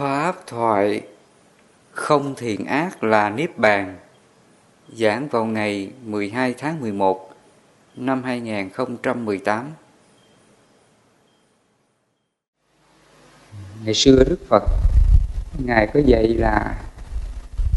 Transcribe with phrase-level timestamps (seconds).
[0.00, 1.02] Pháp thoại
[1.90, 3.96] không thiện ác là Niết Bàn,
[4.92, 7.30] giảng vào ngày 12 tháng 11
[7.96, 9.70] năm 2018.
[13.84, 14.62] Ngày xưa Đức Phật,
[15.64, 16.82] Ngài có dạy là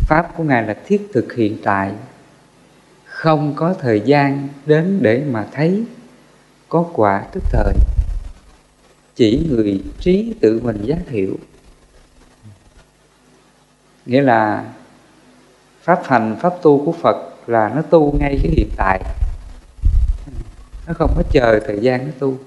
[0.07, 1.91] Pháp của Ngài là thiết thực hiện tại.
[3.05, 5.83] Không có thời gian đến để mà thấy
[6.69, 7.73] Có quả tức thời.
[9.15, 11.37] Chỉ người trí tự mình giác hiểu
[14.05, 14.65] nghĩa là
[15.81, 19.01] pháp hành, pháp tu của phật là nó tu ngay cái hiện tại.
[20.87, 22.37] Nó không có chờ thời gian nó tu.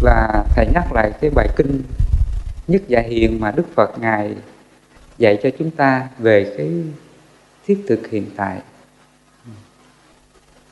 [0.00, 1.82] Và thầy nhắc lại cái bài kinh
[2.66, 4.36] nhất dạ hiền mà đức phật ngài
[5.18, 6.70] dạy cho chúng ta về cái
[7.66, 8.62] thiết thực hiện tại.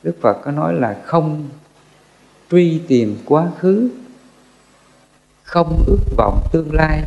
[0.03, 1.49] Đức phật có nói là không
[2.51, 3.89] truy tìm quá khứ,
[5.43, 7.03] không ước vọng tương lai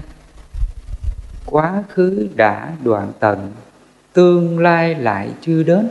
[1.54, 3.52] quá khứ đã đoạn tận,
[4.12, 5.88] tương lai lại chưa đến.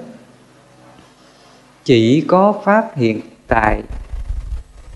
[1.84, 3.82] Chỉ có pháp hiện tại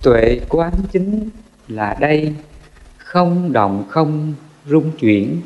[0.04, 1.30] tuệ quán chính
[1.68, 2.36] là đây,
[2.98, 4.34] không động không
[4.66, 5.42] rung chuyển,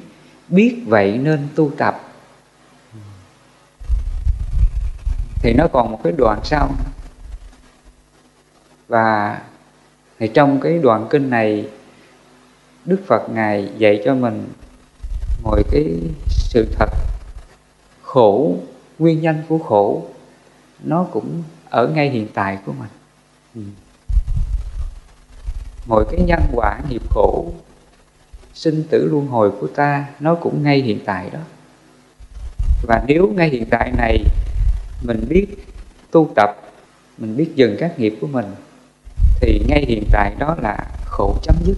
[0.50, 2.02] biết vậy nên tu tập.
[5.42, 6.70] Thì nó còn một cái đoạn sau
[8.88, 9.42] và
[10.20, 11.70] thì trong cái đoạn kinh này,
[12.86, 14.48] đức phật ngài dạy cho mình
[15.44, 16.90] mọi cái sự thật
[18.02, 18.56] khổ,
[19.00, 20.06] nguyên nhân của khổ,
[20.84, 22.90] nó cũng ở ngay hiện tại của mình.
[23.56, 23.62] Ừ.
[25.88, 27.52] mọi cái nhân quả nghiệp khổ,
[28.54, 31.40] sinh tử luân hồi của ta, nó cũng ngay hiện tại đó.
[32.84, 34.24] Và nếu ngay hiện tại này
[35.02, 35.48] mình biết
[36.12, 36.50] tu tập,
[37.18, 38.46] mình biết dừng các nghiệp của mình,
[39.42, 41.78] thì ngay hiện tại đó là khổ chấm dứt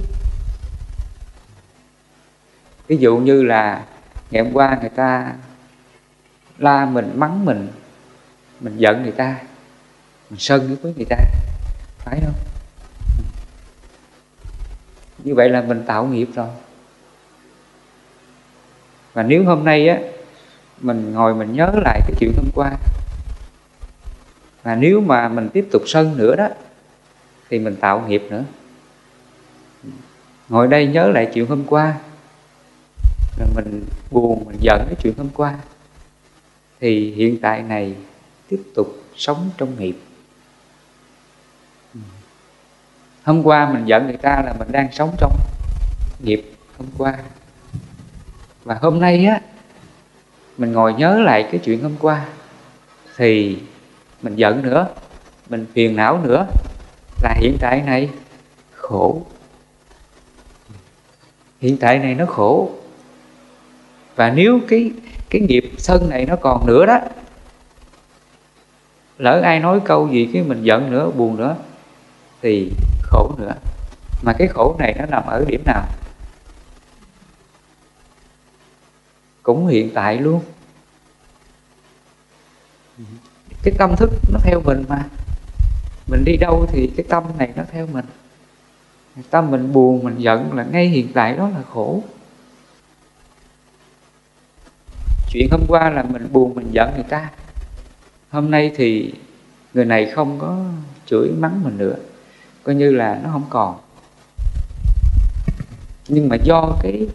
[2.88, 3.86] ví dụ như là
[4.32, 5.34] ngày hôm qua người ta
[6.58, 7.68] la mình, mắng mình
[8.60, 9.36] mình giận người ta,
[10.30, 11.18] mình sân với người ta,
[11.98, 12.36] phải không?
[15.24, 16.48] Như vậy là mình tạo nghiệp rồi.
[19.14, 19.98] Và nếu hôm nay á,
[20.82, 22.72] mình ngồi mình nhớ lại cái chuyện hôm qua,
[24.64, 26.48] và nếu mà mình tiếp tục sân nữa đó,
[27.50, 28.44] thì mình tạo nghiệp nữa.
[30.50, 31.96] Ngồi đây nhớ lại chuyện hôm qua
[33.38, 35.60] rồi mình buồn, mình giận cái chuyện hôm qua.
[36.80, 37.96] Thì hiện tại này
[38.48, 39.98] tiếp tục sống trong nghiệp.
[43.24, 45.38] Hôm qua mình giận người ta là mình đang sống trong
[46.24, 47.18] nghiệp hôm qua.
[48.64, 49.42] Và hôm nay á,
[50.58, 52.26] mình ngồi nhớ lại cái chuyện hôm qua.
[53.18, 53.60] Thì
[54.22, 54.88] mình giận nữa,
[55.50, 56.48] mình phiền não nữa.
[57.22, 58.10] Là hiện tại này
[58.72, 59.22] khổ.
[61.62, 62.72] Hiện tại này nó khổ
[64.16, 64.92] và nếu cái
[65.30, 67.00] cái nghiệp sân này nó còn nữa đó,
[69.18, 71.56] lỡ ai nói câu gì cái mình giận nữa, buồn nữa,
[72.42, 73.54] thì khổ nữa.
[74.24, 75.84] Mà cái khổ này nó nằm ở điểm nào?
[79.44, 80.42] Cũng hiện tại luôn.
[83.64, 85.04] Cái tâm thức nó theo mình mà.
[86.08, 88.06] Mình đi đâu thì cái tâm này nó theo mình.
[89.30, 92.04] Tâm mình buồn, mình giận là ngay hiện tại đó là khổ.
[95.34, 97.32] Chuyện hôm qua là mình buồn, mình giận người ta.
[98.30, 99.14] Hôm nay thì
[99.74, 100.66] người này không có
[101.06, 101.96] chửi mắng mình nữa.
[102.64, 103.80] Coi như là nó không còn.
[106.08, 107.08] Nhưng mà do cái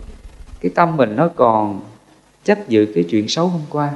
[0.60, 1.80] cái tâm mình nó còn
[2.44, 3.90] chấp giữ cái chuyện xấu hôm qua,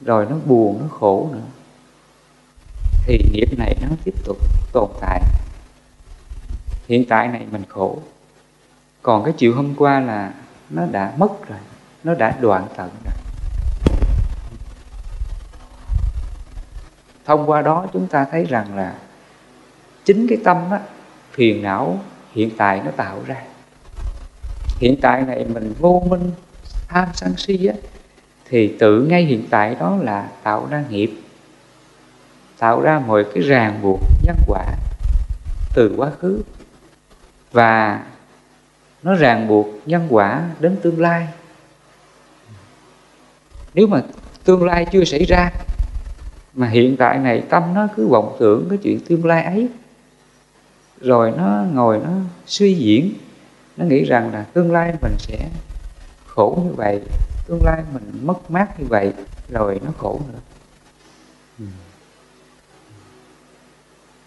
[0.00, 1.46] rồi nó buồn, nó khổ nữa,
[3.06, 4.36] thì nghiệp này nó tiếp tục
[4.72, 5.22] tồn tại.
[6.88, 7.98] Hiện tại này mình khổ.
[9.02, 10.34] Còn cái chuyện hôm qua là
[10.70, 11.58] nó đã mất rồi
[12.04, 13.14] nó đã đoạn tận rồi.
[17.24, 18.94] Thông qua đó chúng ta thấy rằng là
[20.04, 20.80] chính cái tâm á,
[21.32, 22.00] phiền não
[22.32, 23.42] hiện tại nó tạo ra.
[24.78, 26.32] Hiện tại này mình vô minh
[26.88, 27.74] tham sân si á,
[28.44, 31.10] thì tự ngay hiện tại đó là tạo ra nghiệp.
[32.58, 34.64] Tạo ra mọi cái ràng buộc nhân quả
[35.74, 36.42] từ quá khứ.
[37.52, 38.02] Và
[39.02, 41.28] nó ràng buộc nhân quả đến tương lai
[43.78, 44.02] nếu mà
[44.44, 45.50] tương lai chưa xảy ra,
[46.54, 49.68] mà hiện tại này tâm nó cứ vọng tưởng cái chuyện tương lai ấy
[51.00, 52.10] rồi nó ngồi nó
[52.46, 53.12] suy diễn,
[53.76, 55.48] nó nghĩ rằng là tương lai mình sẽ
[56.26, 57.00] khổ như vậy,
[57.46, 59.12] tương lai mình mất mát như vậy,
[59.48, 60.38] rồi nó khổ nữa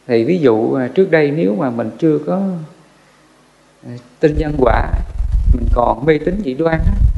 [0.07, 2.41] thì ví dụ à, trước đây nếu mà mình chưa có
[3.87, 4.91] à, tin nhân quả,
[5.53, 7.10] mình còn mê tín dị đoan đó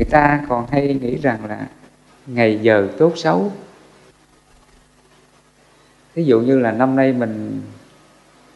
[0.00, 1.66] người ta còn hay nghĩ rằng là
[2.26, 3.52] ngày giờ tốt xấu.
[6.14, 7.62] Ví dụ như là năm nay mình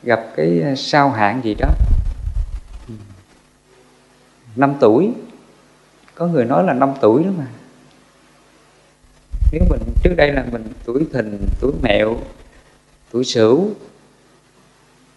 [0.02, 1.68] gặp cái à, sao hạn gì đó.
[4.56, 5.12] Năm tuổi.
[6.14, 7.46] Có người nói là năm tuổi đó mà.
[9.52, 12.16] Nếu mình trước đây là mình tuổi thìn tuổi mẹo
[13.10, 13.70] tuổi sửu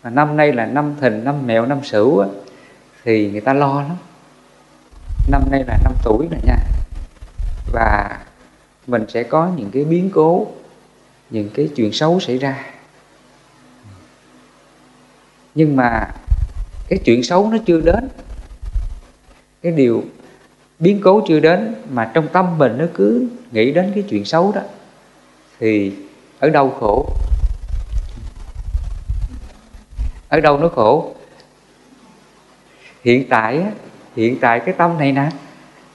[0.03, 2.27] mà năm nay là năm thìn năm mẹo năm sửu á,
[3.03, 3.97] thì người ta lo lắm
[5.27, 6.57] năm nay là năm tuổi rồi nha.
[7.71, 8.19] Và
[8.87, 10.47] mình sẽ có những cái biến cố,
[11.29, 12.65] những cái chuyện xấu xảy ra.
[15.55, 16.07] Nhưng mà
[16.87, 18.09] cái chuyện xấu nó chưa đến.
[19.61, 20.03] Cái điều
[20.79, 24.51] biến cố chưa đến mà trong tâm mình nó cứ nghĩ đến cái chuyện xấu
[24.51, 24.61] đó,
[25.59, 25.93] thì
[26.39, 27.05] ở đâu khổ?
[30.29, 31.15] Ở đâu nó khổ?
[33.03, 33.63] Hiện tại
[34.17, 35.29] hiện tại cái tâm này nè.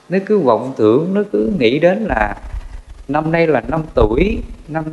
[0.08, 2.36] Nó cứ vọng tưởng, nó cứ nghĩ đến là
[3.08, 4.38] năm nay là năm tuổi,
[4.68, 4.84] năm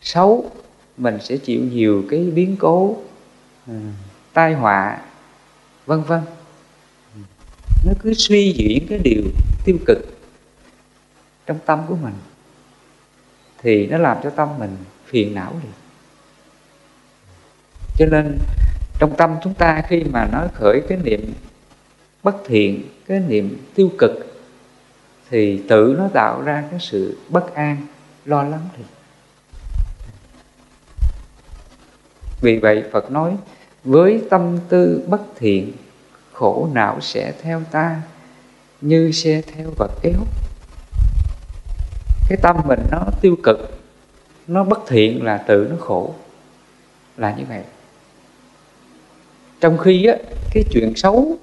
[0.00, 0.50] xấu
[0.96, 2.96] mình sẽ chịu nhiều cái biến cố
[3.66, 3.74] ờ,
[4.32, 4.98] tai họa,
[5.86, 6.20] vân vân.
[7.86, 9.22] Nó cứ suy diễn cái điều
[9.64, 9.98] tiêu cực
[11.46, 12.14] trong tâm của mình
[13.62, 14.76] thì nó làm cho tâm mình
[15.06, 15.68] phiền não đi.
[17.98, 18.38] Cho nên
[18.98, 21.32] trong tâm chúng ta khi mà nó khởi cái niệm
[22.22, 24.42] bất thiện cái niệm tiêu cực
[25.30, 27.86] thì tự nó tạo ra cái sự bất an
[28.24, 28.82] lo lắng thì.
[32.40, 33.36] Vì vậy phật nói
[33.84, 35.72] với tâm tư bất thiện
[36.32, 38.02] khổ não sẽ theo ta
[38.80, 40.20] như xe theo vật kéo
[42.28, 43.58] cái tâm mình nó tiêu cực
[44.46, 46.14] nó bất thiện là tự nó khổ
[47.16, 47.62] là như vậy.
[49.60, 50.16] Trong khi á,
[50.54, 51.38] cái chuyện xấu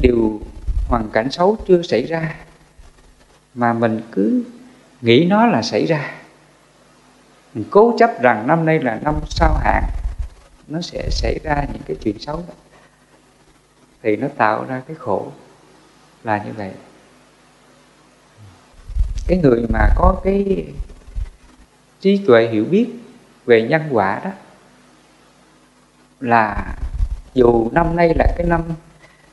[0.00, 0.40] điều
[0.88, 2.34] hoàn cảnh xấu chưa xảy ra,
[3.54, 4.44] mà mình cứ
[5.00, 6.14] nghĩ nó là xảy ra.
[7.54, 9.84] Mình cố chấp rằng năm nay là năm sao hạn,
[10.68, 12.54] nó sẽ xảy ra những cái chuyện xấu đó.
[14.02, 15.32] Thì nó tạo ra cái khổ
[16.24, 16.70] là như vậy.
[19.26, 20.66] Cái người mà có cái
[22.00, 22.86] trí tuệ hiểu biết
[23.46, 24.30] về nhân quả đó,
[26.20, 26.74] là
[27.34, 28.62] dù năm nay là cái năm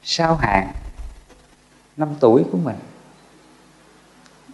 [0.10, 0.72] sao hạn
[1.98, 2.76] năm tuổi của mình.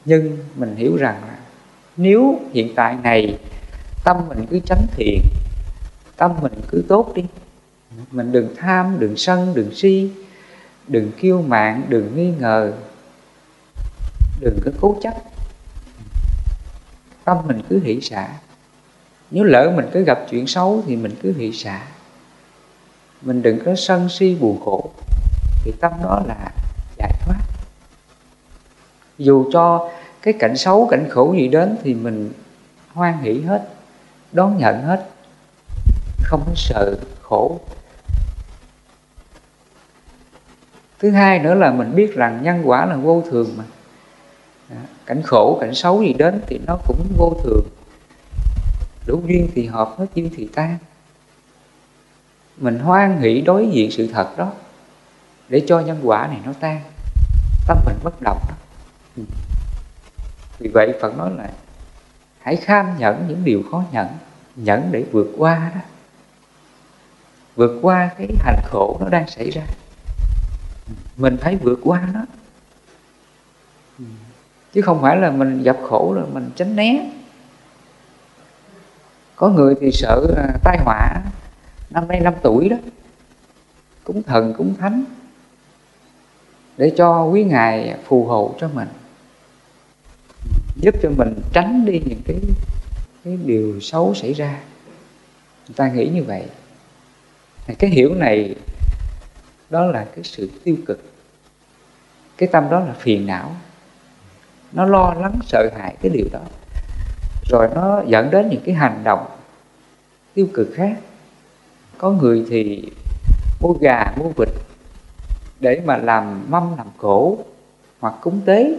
[0.05, 1.21] Nhưng mình hiểu rằng
[1.97, 3.37] nếu hiện tại này
[4.03, 5.21] tâm mình cứ tránh thiện,
[6.17, 7.25] tâm mình cứ tốt đi,
[8.11, 10.11] mình đừng tham, đừng sân, đừng si,
[10.87, 12.73] đừng kiêu mạn, đừng nghi ngờ,
[14.39, 15.13] đừng có cố chấp,
[17.23, 18.29] tâm mình cứ hỷ xả.
[19.31, 21.87] Nếu lỡ mình cứ gặp chuyện xấu thì mình cứ hỷ xả.
[23.21, 24.91] Mình đừng có sân si buồn khổ
[25.63, 26.51] thì tâm đó là
[26.97, 27.39] giải thoát.
[29.17, 29.89] Dù cho
[30.21, 32.31] cái cảnh xấu, cảnh khổ gì đến thì mình
[32.93, 33.69] hoan hỷ hết,
[34.31, 35.09] đón nhận hết,
[36.23, 37.59] không có sợ khổ.
[40.99, 43.63] Thứ hai nữa là mình biết rằng nhân quả là vô thường mà.
[45.05, 47.67] Cảnh khổ, cảnh xấu gì đến thì nó cũng vô thường.
[49.07, 50.77] Đủ duyên thì hợp, hết duyên thì tan.
[52.57, 54.51] Mình hoan hỷ đối diện sự thật đó
[55.49, 56.81] để cho nhân quả này nó tan.
[57.67, 58.55] Tâm mình bất động đó.
[59.17, 59.23] Ừ.
[60.59, 61.49] Vì vậy phật nói là
[62.41, 64.07] hãy kham nhẫn những điều khó nhẫn
[64.55, 65.81] nhẫn để vượt qua đó.
[67.55, 69.63] Vượt qua cái hành khổ nó đang xảy ra.
[71.17, 72.21] Mình phải vượt qua nó.
[73.99, 74.05] Ừ.
[74.73, 77.11] Chứ không phải là mình gặp khổ rồi mình tránh né.
[79.35, 81.21] Có người thì sợ à, tai họa,
[81.89, 82.77] năm nay năm tuổi đó.
[84.03, 85.03] Cúng thần, cúng thánh
[86.77, 88.87] để cho quý ngài phù hộ cho mình,
[90.75, 92.37] giúp cho mình tránh đi những cái
[93.23, 94.59] cái điều xấu xảy ra.
[95.67, 96.43] Người ta nghĩ như vậy.
[97.79, 98.55] Cái hiểu này,
[99.69, 101.03] đó là cái sự tiêu cực.
[102.37, 103.55] Cái tâm đó là phiền não.
[104.71, 106.41] Nó lo lắng, sợ hãi cái điều đó.
[107.49, 109.25] Rồi nó dẫn đến những cái hành động
[110.33, 110.99] tiêu cực khác.
[111.97, 112.89] Có người thì
[113.61, 114.49] mua gà, mua vịt
[115.63, 117.37] để mà làm mâm, làm cổ
[117.99, 118.75] hoặc cúng tế,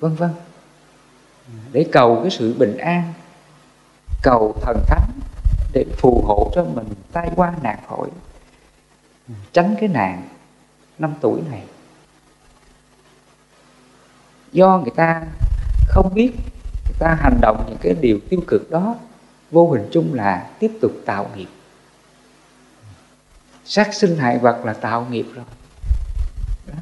[0.00, 0.30] vân vân.
[1.72, 3.12] Để cầu cái sự bình an,
[4.22, 5.10] cầu thần thánh
[5.72, 8.08] để phù hộ cho mình tai qua nạn khỏi,
[9.52, 10.28] tránh cái nạn
[10.98, 11.62] năm tuổi này.
[14.52, 15.22] Do người ta
[15.88, 16.32] không biết,
[16.84, 18.96] người ta hành động những cái điều tiêu cực đó,
[19.50, 21.48] vô hình chung là tiếp tục tạo nghiệp.
[23.64, 25.44] Sát sinh hại vật là tạo nghiệp rồi
[26.66, 26.74] đó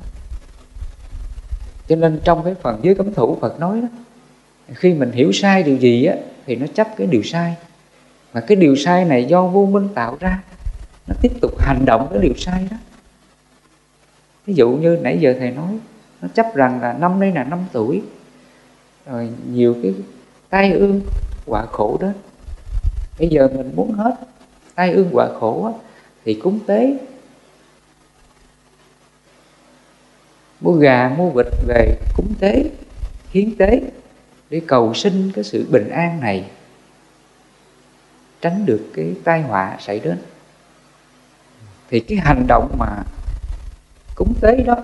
[1.88, 3.88] cho nên trong cái phần giới cấm thủ Phật nói đó
[4.74, 6.16] khi mình hiểu sai điều gì á
[6.46, 7.56] thì nó chấp cái điều sai.
[8.34, 10.42] Mà cái điều sai này do vô minh tạo ra
[11.06, 12.76] nó tiếp tục hành động cái điều sai đó.
[14.46, 15.78] Ví dụ như nãy giờ thầy nói
[16.22, 18.02] nó chấp rằng là năm nay là năm tuổi
[19.06, 19.94] rồi nhiều cái
[20.48, 21.00] tai ương
[21.46, 22.08] quả khổ đó.
[23.18, 24.14] Bây giờ mình muốn hết
[24.74, 25.72] tai ương quả khổ á,
[26.24, 26.98] thì cúng tế.
[30.60, 32.70] Mua gà mua vịt về cúng tế,
[33.30, 33.80] hiến tế
[34.50, 36.50] để cầu xin cái sự bình an này,
[38.40, 40.18] tránh được cái tai họa xảy đến.
[41.90, 43.04] Thì cái hành động mà
[44.14, 44.76] cúng tế đó,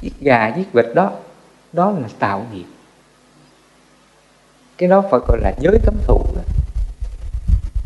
[0.00, 1.12] giết gà, giết vịt đó
[1.72, 2.64] đó là tạo nghiệp.
[4.78, 6.42] Cái đó phải gọi là giới cấm thủ đó.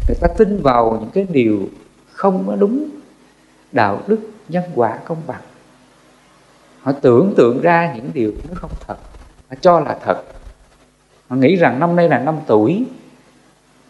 [0.09, 1.69] người ta tin vào những cái điều
[2.13, 2.89] không có đúng
[3.73, 5.41] đạo đức nhân quả công bằng
[6.89, 8.97] họ tưởng tượng ra những điều nó không thật.
[9.49, 10.23] Họ cho là thật.
[11.29, 12.85] Họ nghĩ rằng năm nay là năm tuổi.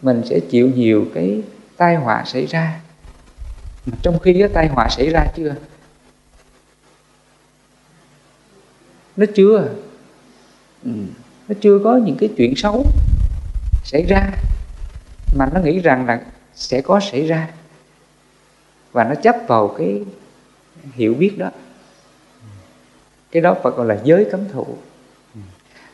[0.03, 1.43] Mình sẽ chịu nhiều cái
[1.77, 2.81] tai họa xảy ra.
[3.87, 5.55] Mà trong khi cái tai họa xảy ra chưa?
[9.17, 9.69] Nó chưa.
[10.85, 10.91] Ừ.
[11.49, 12.87] nó chưa có những cái chuyện xấu
[13.85, 14.31] xảy ra.
[15.37, 16.21] Mà nó nghĩ rằng là
[16.55, 17.51] sẽ có xảy ra.
[18.93, 20.05] Và nó chấp vào cái
[20.95, 21.51] hiểu biết đó
[23.31, 24.67] cái đó phải gọi là giới cấm thủ.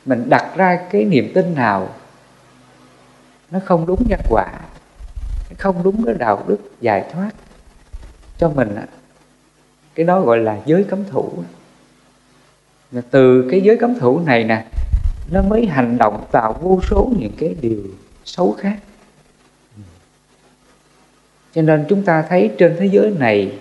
[0.04, 1.88] Mình đặt ra cái niềm tin nào,
[3.50, 4.46] nó không đúng nhân quả
[5.50, 7.30] nó không đúng cái đạo đức giải thoát,
[8.38, 8.76] cho mình
[9.94, 11.32] cái đó gọi là giới cấm thủ.
[12.90, 14.66] Và từ cái giới cấm thủ này nè,
[15.30, 17.82] nó mới hành động tạo vô số những cái điều
[18.24, 18.76] xấu khác.
[21.54, 23.58] Cho nên chúng ta thấy trên thế giới này,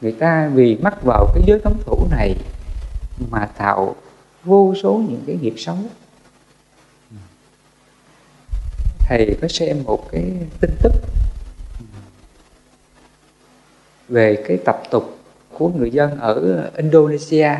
[0.00, 2.36] người ta vì mắc vào cái giới cấm thủ này
[3.30, 3.96] mà tạo
[4.44, 5.76] vô số những cái nghiệp xấu
[9.10, 10.92] thầy có xem một cái tin tức
[14.08, 15.18] về cái tập tục
[15.50, 17.50] của người dân ở Indonesia.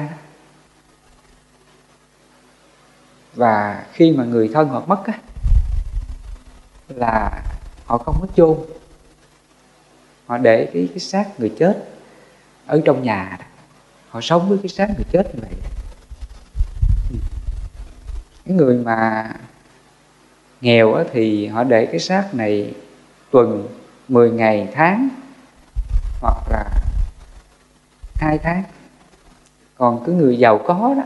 [3.35, 5.21] Và khi mà người thân họ mất á,
[6.89, 7.43] là
[7.85, 8.59] họ không có chôn.
[10.27, 11.89] Họ để cái cái xác người chết
[12.67, 13.50] ở trong nhà
[14.11, 15.55] họ sống với cái xác người chết như vậy.
[18.47, 19.31] Cái người mà
[20.61, 22.75] nghèo á, thì họ để cái xác này
[23.31, 23.69] tuần
[24.09, 25.09] 10 ngày tháng
[26.21, 26.65] hoặc là
[28.15, 28.63] hai tháng.
[29.75, 31.03] Còn cái người giàu có đó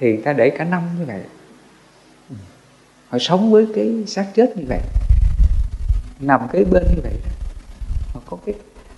[0.00, 1.22] thì người ta để cả năm như vậy.
[3.08, 4.80] Họ sống với cái xác chết như vậy.
[6.20, 7.14] Nằm kế bên như vậy
[8.14, 8.54] họ có cái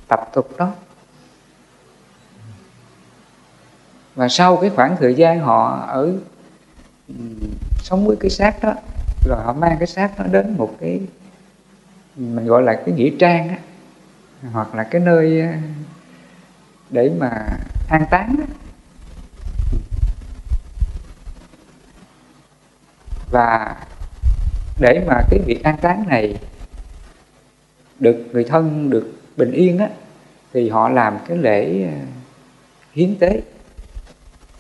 [0.09, 0.73] tập tục đó.
[4.17, 6.13] Và sau cái khoảng thời gian họ ở
[7.09, 7.15] ừ,
[7.83, 8.75] sống với cái xác đó,
[9.25, 11.01] rồi họ mang cái xác nó đến một cái,
[12.17, 13.57] mình gọi là cái nghĩa trang á,
[14.53, 15.49] hoặc là cái nơi ờ,
[16.91, 17.47] để mà
[17.89, 18.37] an táng
[23.31, 23.77] và
[24.79, 26.37] để mà cái việc an táng này
[27.99, 29.89] được người thân được bình yên á,
[30.53, 31.99] thì họ làm cái lễ ờ,
[32.93, 33.43] hiến tế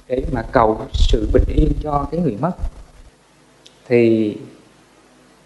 [0.08, 2.52] để mà cầu sự bình yên cho cái người mất.
[3.88, 4.36] Thì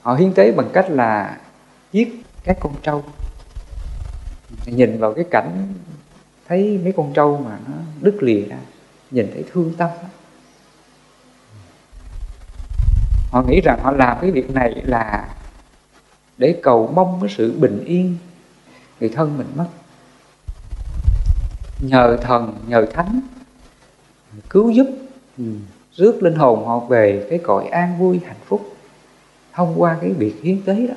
[0.02, 1.38] họ hiến tế bằng cách là
[1.92, 3.04] giết các con trâu.
[4.66, 5.74] Nhìn vào cái cảnh
[6.48, 8.58] thấy mấy con trâu mà nó đứt lìa ra,
[9.10, 9.90] nhìn thấy thương tâm.
[13.30, 15.28] Họ nghĩ rằng họ làm cái việc này là
[16.38, 18.16] để cầu mong cái sự bình yên
[19.00, 19.66] người thân mình mất.
[21.80, 23.20] Nhờ thần, nhờ thánh
[24.50, 24.86] cứu giúp
[25.38, 25.44] ừ,
[25.92, 28.76] rước linh hồn họ về cái cõi an vui, hạnh phúc
[29.52, 30.94] thông qua cái việc hiến tế đó.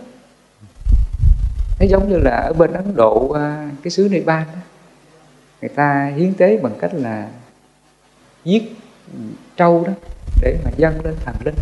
[1.79, 4.59] Nó giống như là ở bên ấn độ à, cái xứ này ban đó,
[5.61, 7.29] người ta hiến tế bằng cách là
[8.43, 8.75] giết
[9.13, 9.19] ừ,
[9.57, 9.93] trâu đó
[10.41, 11.55] để mà dâng lên thần linh.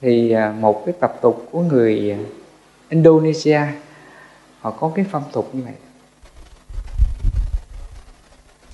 [0.00, 2.16] Thì à, một cái tập tục của người
[2.88, 3.60] Indonesia,
[4.60, 5.74] họ có cái phong tục như vậy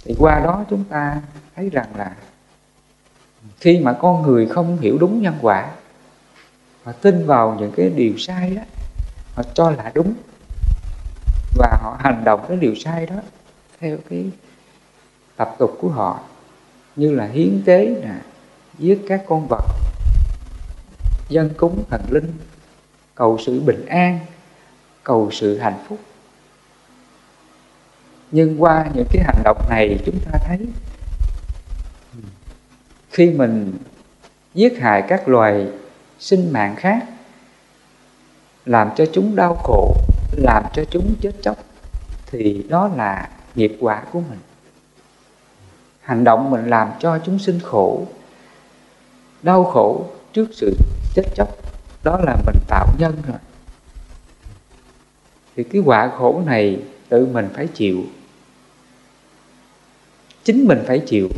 [0.09, 1.21] thì qua đó chúng ta
[1.57, 2.17] thấy rằng là
[3.61, 5.71] khi mà con người không hiểu đúng nhân quả
[6.85, 8.63] họ tin vào những cái điều sai đó,
[9.35, 10.15] họ cho là đúng
[11.55, 13.17] và họ hành động cái điều sai đó
[13.81, 14.31] theo cái
[15.37, 16.21] tập tục của họ,
[16.97, 18.15] như là hiến tế nè,
[18.79, 19.65] giết các con vật,
[21.29, 22.33] dân cúng thần linh,
[23.15, 24.19] cầu sự bình an,
[25.03, 25.99] cầu sự hạnh phúc
[28.31, 30.59] nhưng qua những cái hành động này chúng ta thấy,
[33.11, 33.79] khi mình
[34.55, 35.69] giết hại các loài
[36.19, 37.05] sinh mạng khác,
[38.67, 39.97] làm cho chúng đau khổ,
[40.33, 41.57] làm cho chúng chết chóc,
[42.27, 44.39] thì đó là nghiệp quả của mình.
[46.01, 48.07] Hành động mình làm cho chúng sinh khổ,
[49.43, 50.77] đau khổ trước sự
[51.15, 51.49] chết chóc,
[52.05, 53.39] đó là mình tạo nhân rồi.
[55.57, 58.03] Thì cái quả khổ này tự mình phải chịu
[60.49, 61.29] chính mình phải chịu.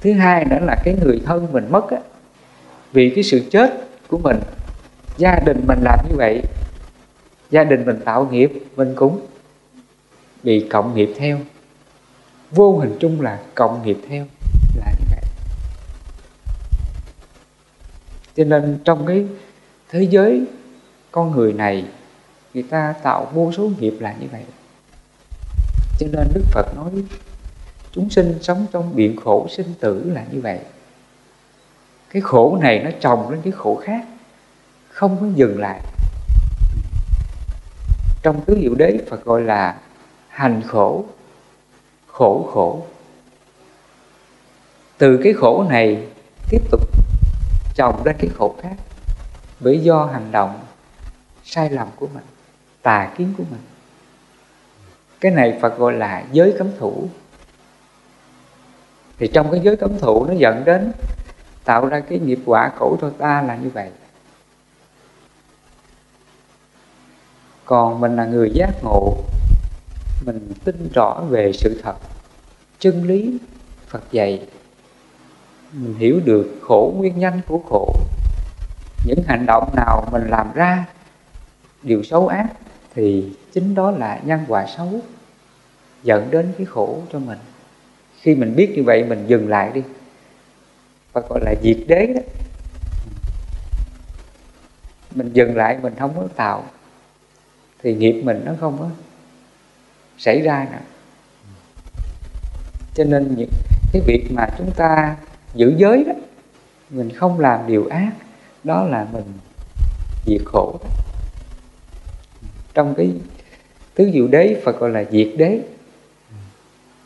[0.00, 1.98] Thứ hai nữa là cái người thân mình mất á,
[2.92, 4.40] vì cái sự chết của mình,
[5.18, 6.42] gia đình mình làm như vậy,
[7.50, 9.26] gia đình mình tạo nghiệp, mình cũng
[10.42, 11.38] bị cộng nghiệp theo.
[12.50, 14.26] Vô hình chung là cộng nghiệp theo
[14.76, 15.24] là như vậy.
[18.36, 19.26] Cho nên trong cái
[19.90, 20.44] thế giới
[21.12, 21.84] con người này,
[22.54, 24.44] người ta tạo vô số nghiệp là như vậy.
[25.98, 26.90] Cho nên đức phật nói
[27.94, 30.58] chúng sinh sống trong biển khổ, sinh tử là như vậy.
[32.10, 34.06] Cái khổ này nó chồng lên cái khổ khác,
[34.88, 35.80] không có dừng lại.
[38.22, 39.76] Trong tứ diệu đế, Phật gọi là
[40.28, 41.04] hành khổ
[42.06, 42.86] khổ khổ.
[44.98, 46.06] Từ cái khổ này
[46.50, 46.80] tiếp tục
[47.74, 48.76] chồng ra cái khổ khác,
[49.60, 50.60] bởi do hành động
[51.44, 52.24] sai lầm của mình,
[52.82, 53.60] tà kiến của mình.
[55.20, 57.08] Cái này Phật gọi là giới cấm thủ
[59.18, 60.92] thì trong cái giới cấm thụ nó dẫn đến
[61.64, 63.90] tạo ra cái nghiệp quả khổ cho ta là như vậy.
[67.64, 69.16] Còn mình là người giác ngộ,
[70.26, 71.94] mình tin rõ về sự thật,
[72.78, 73.38] chân lý
[73.88, 74.46] phật dạy,
[75.72, 77.94] mình hiểu được khổ, nguyên nhân của khổ.
[79.06, 80.84] Những hành động nào mình làm ra,
[81.82, 82.46] điều xấu ác,
[82.94, 85.00] thì chính đó là nhân quả xấu,
[86.02, 87.38] dẫn đến cái khổ cho mình
[88.24, 89.82] khi mình biết như vậy, mình dừng lại đi.
[91.12, 92.20] Và gọi là diệt đế đó.
[95.14, 96.64] Mình dừng lại, mình không có tạo.
[97.82, 98.88] Thì nghiệp mình nó không có
[100.18, 100.78] xảy ra nữa
[102.94, 103.50] cho nên những
[103.92, 105.16] cái việc mà chúng ta
[105.54, 106.12] giữ giới đó,
[106.90, 108.12] mình không làm điều ác,
[108.64, 109.24] đó là mình
[110.26, 110.88] diệt khổ đó.
[112.74, 113.12] trong cái
[113.94, 115.60] tứ diệu đế, Phật gọi là diệt đế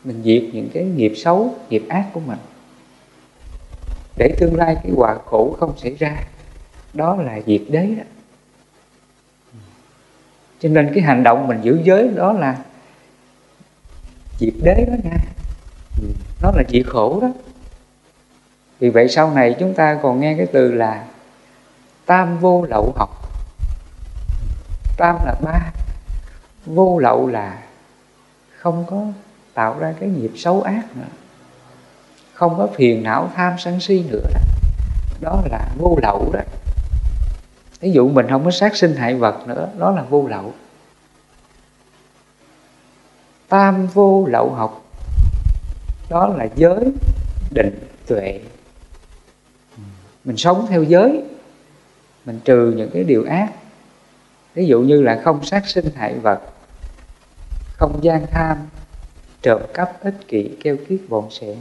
[0.09, 2.39] mình diệt những cái nghiệp xấu, nghiệp ác của mình.
[4.17, 6.17] Để tương lai cái quả khổ không xảy ra,
[6.95, 8.03] đó là diệt đế đó.
[10.61, 12.59] Cho nên cái hành động mình giữ giới đó là
[14.39, 15.19] diệt đế đó nha.
[16.43, 17.29] Nó là diệt khổ đó.
[18.79, 21.07] Vì vậy sau này chúng ta còn nghe cái từ là
[22.07, 23.11] tam vô lậu học.
[24.97, 25.73] Tam là ba,
[26.67, 27.63] vô lậu là
[28.57, 29.07] không có
[29.59, 31.07] tạo ra cái nghiệp xấu ác nữa.
[32.35, 34.27] Không có phiền não tham sân si nữa.
[35.21, 36.41] Đó, đó là vô lậu đó.
[37.81, 40.55] Ví dụ mình không có sát sinh hại vật nữa đó là vô lậu.
[43.49, 44.85] Tam vô lậu học.
[46.09, 46.93] Đó là giới
[47.51, 48.41] định tuệ.
[50.25, 51.23] Mình sống theo giới.
[52.25, 53.53] Mình trừ những cái điều ác.
[54.55, 56.41] Ví dụ như là không sát sinh hại vật
[57.77, 58.59] không gian tham
[59.49, 61.57] trộm cắp ích kỷ keo kiết bộn sẻ.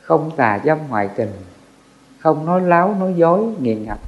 [0.00, 1.30] Không tà dâm ngoại tình,
[2.18, 3.98] không nói láo nói dối nghiền ngập,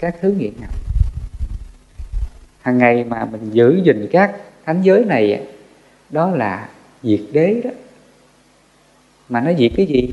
[0.00, 0.70] các thứ nghiện ngập.
[2.60, 5.46] Hàng ngày mà mình giữ gìn các thánh giới này
[6.10, 6.68] đó là
[7.02, 7.70] diệt đế đó.
[9.28, 10.10] Mà nó diệt cái gì?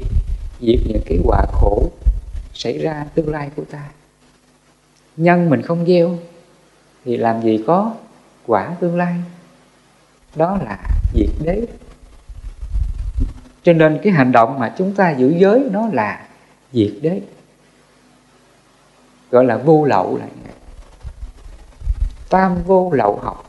[0.62, 1.90] Diệt những cái quả khổ
[2.54, 3.90] xảy ra tương lai của ta.
[5.18, 6.18] Nhân mình không gieo
[7.06, 7.96] thì làm gì có
[8.46, 9.16] quả tương lai?
[10.36, 11.66] Đó là diệt đế.
[13.64, 16.28] Cho nên cái hành động mà chúng ta giữ giới nó là
[16.72, 17.22] diệt đế.
[19.32, 20.26] Gọi là vô lậu là
[22.30, 23.46] tam vô lậu học.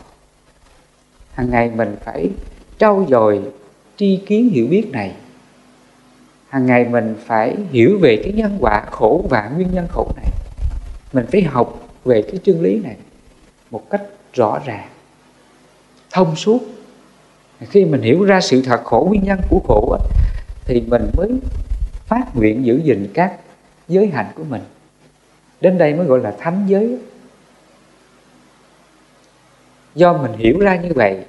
[1.32, 2.30] Hàng ngày mình phải
[2.78, 3.42] trau dồi
[3.96, 5.14] tri kiến hiểu biết này.
[6.48, 10.30] Hàng ngày mình phải hiểu về cái nhân quả khổ và nguyên nhân khổ này.
[11.12, 12.96] Mình phải học về cái chân lý này
[13.70, 14.02] một cách
[14.34, 14.88] rõ ràng,
[16.10, 16.60] thông suốt
[17.66, 19.98] khi mình hiểu ra sự thật khổ nguyên nhân của khổ
[20.64, 21.28] thì mình mới
[22.06, 23.36] phát nguyện giữ gìn các
[23.88, 24.62] giới hạnh của mình.
[25.60, 26.98] Đến đây mới gọi là thánh giới.
[29.94, 31.24] Do mình hiểu ra như vậy,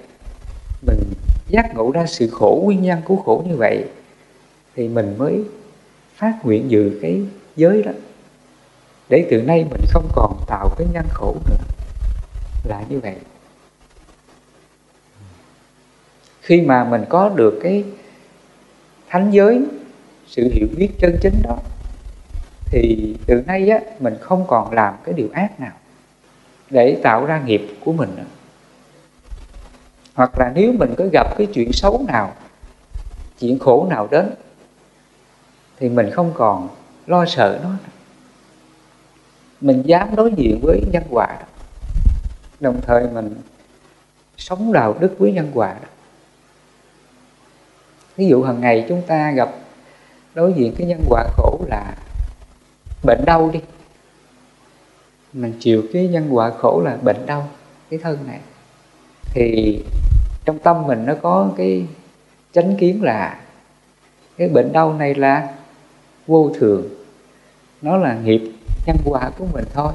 [0.88, 1.00] mình
[1.48, 3.86] giác ngộ ra sự khổ nguyên nhân của khổ như vậy,
[4.76, 5.44] thì mình mới
[6.16, 7.22] phát nguyện giữ cái
[7.56, 7.92] giới đó.
[9.10, 11.58] Để từ nay mình không còn tạo cái nhân khổ nữa.
[12.64, 13.16] Là như vậy.
[16.52, 17.84] Khi mà mình có được cái
[19.10, 19.62] thánh giới,
[20.28, 21.58] sự hiểu biết chân chính đó,
[22.66, 25.72] thì từ nay á, mình không còn làm cái điều ác nào
[26.70, 28.24] để tạo ra nghiệp của mình nữa
[30.14, 32.34] hoặc là nếu mình có gặp cái chuyện xấu nào,
[33.40, 34.30] chuyện khổ nào đến,
[35.80, 36.70] thì mình không còn
[37.08, 37.70] lo sợ nó
[39.62, 41.46] mình dám đối diện với nhân quả đó.
[42.60, 43.36] đồng thời mình
[44.38, 45.88] sống đạo đức với nhân quả đó
[48.18, 49.50] ví dụ hàng ngày chúng ta gặp
[50.34, 51.96] đối diện cái nhân quả khổ là
[53.04, 53.60] bệnh đau đi.
[55.34, 57.48] Mình chịu cái nhân quả khổ là bệnh đau,
[57.90, 58.40] cái thân này.
[59.34, 59.84] Thì
[60.46, 61.86] trong tâm mình nó có cái
[62.54, 63.42] chánh kiến là
[64.38, 65.54] cái bệnh đau này là
[66.28, 66.88] vô thường.
[67.82, 68.42] Nó là nghiệp
[68.86, 69.94] nhân quả của mình thôi.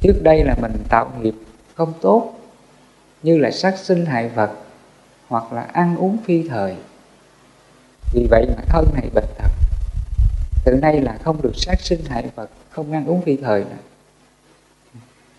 [0.00, 1.34] Trước đây là mình tạo nghiệp
[1.74, 2.32] không tốt,
[3.22, 4.50] như là sát sinh hại vật
[5.28, 6.76] hoặc là ăn uống phi thời.
[8.12, 9.50] Vì vậy mà thân này bệnh tật,
[10.64, 13.76] từ nay là không được sát sinh hại vật không ăn uống phi thời nữa.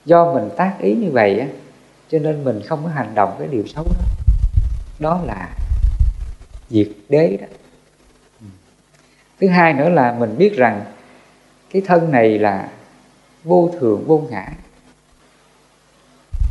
[0.05, 1.47] Do mình tác ý như vậy á,
[2.11, 4.05] cho nên mình không có hành động cái điều xấu đó.
[4.99, 5.49] Đó là
[6.69, 7.47] diệt đế đó.
[9.41, 10.85] Thứ hai nữa là mình biết rằng
[11.71, 12.69] cái thân này là
[13.43, 14.47] vô thường vô ngã.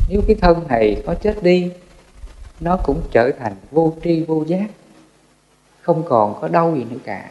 [0.09, 1.71] Nếu cái thân này có chết đi
[2.59, 4.67] nó cũng trở thành vô tri vô giác.
[5.81, 7.29] Không còn có đau gì nữa cả.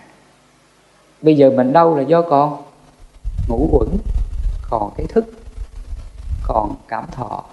[1.22, 2.62] Bây giờ mình đau là do con
[3.48, 3.98] ngủ quẩn
[4.70, 5.24] còn cái thức,
[6.42, 7.44] còn cảm thọ.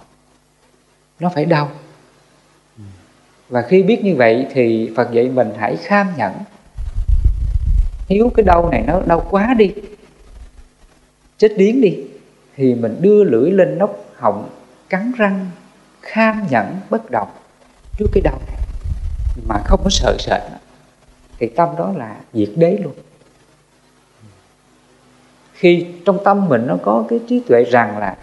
[1.20, 1.70] Nó phải đau.
[3.48, 6.32] Và khi biết như vậy thì Phật dạy mình hãy kham nhẫn.
[8.08, 9.74] Hiếu cái đau này nó đau quá đi,
[11.38, 11.98] Chết điếng đi,
[12.56, 14.50] Thì mình đưa lưỡi lên nóc họng
[14.88, 15.50] Cắn răng,
[16.02, 17.28] Kham nhẫn, bất động.
[17.96, 18.56] Trước cái đau này
[19.48, 20.42] Mà không có sợ sệt.
[21.38, 22.94] Thì tâm đó là diệt đế luôn.
[25.52, 28.16] Khi trong tâm mình nó có cái trí tuệ rằng là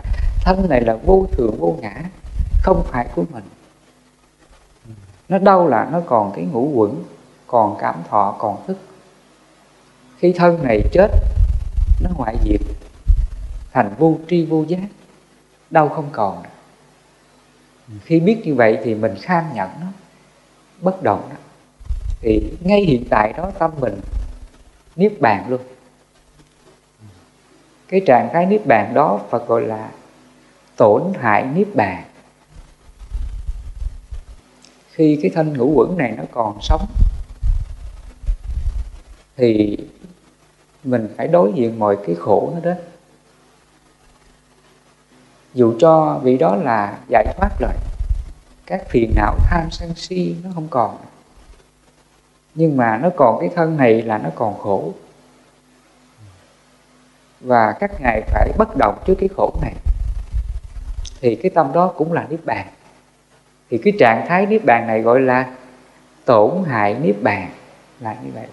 [0.45, 2.01] Thân này là vô thường, vô ngã,
[2.63, 3.43] Không phải của mình.
[5.29, 7.03] Nó đau là nó còn cái ngũ quẩn,
[7.47, 8.77] còn cảm thọ, còn thức.
[10.17, 11.11] Khi thân này chết,
[12.01, 12.61] nó ngoại diệt,
[13.71, 14.87] thành vô tri, vô giác,
[15.69, 16.43] đau không còn
[18.05, 19.87] khi biết như vậy thì mình kham nhận nó,
[20.81, 21.35] bất động đó.
[22.21, 24.01] Thì ngay hiện tại đó tâm mình
[24.95, 25.61] niết bàn luôn.
[27.87, 29.91] Cái trạng thái niết bàn đó Phật gọi là
[30.75, 32.03] tổn hại niết bàn.
[34.91, 36.85] Khi cái thân ngũ quẩn này nó còn sống,
[39.37, 39.77] thì
[40.83, 42.73] mình phải đối diện mọi cái khổ nó đó
[45.53, 47.73] dù cho vị đó là giải thoát rồi
[48.65, 50.97] các phiền não tham sân si nó không còn.
[52.55, 54.93] Nhưng mà nó còn, cái thân này là nó còn khổ.
[57.41, 59.73] Và các ngài phải bất động trước cái khổ này.
[61.21, 62.67] Thì cái tâm đó cũng là niết bàn.
[63.69, 65.51] Thì cái trạng thái niết bàn này gọi là
[66.25, 67.49] tổn hại niết bàn,
[67.99, 68.47] là như vậy.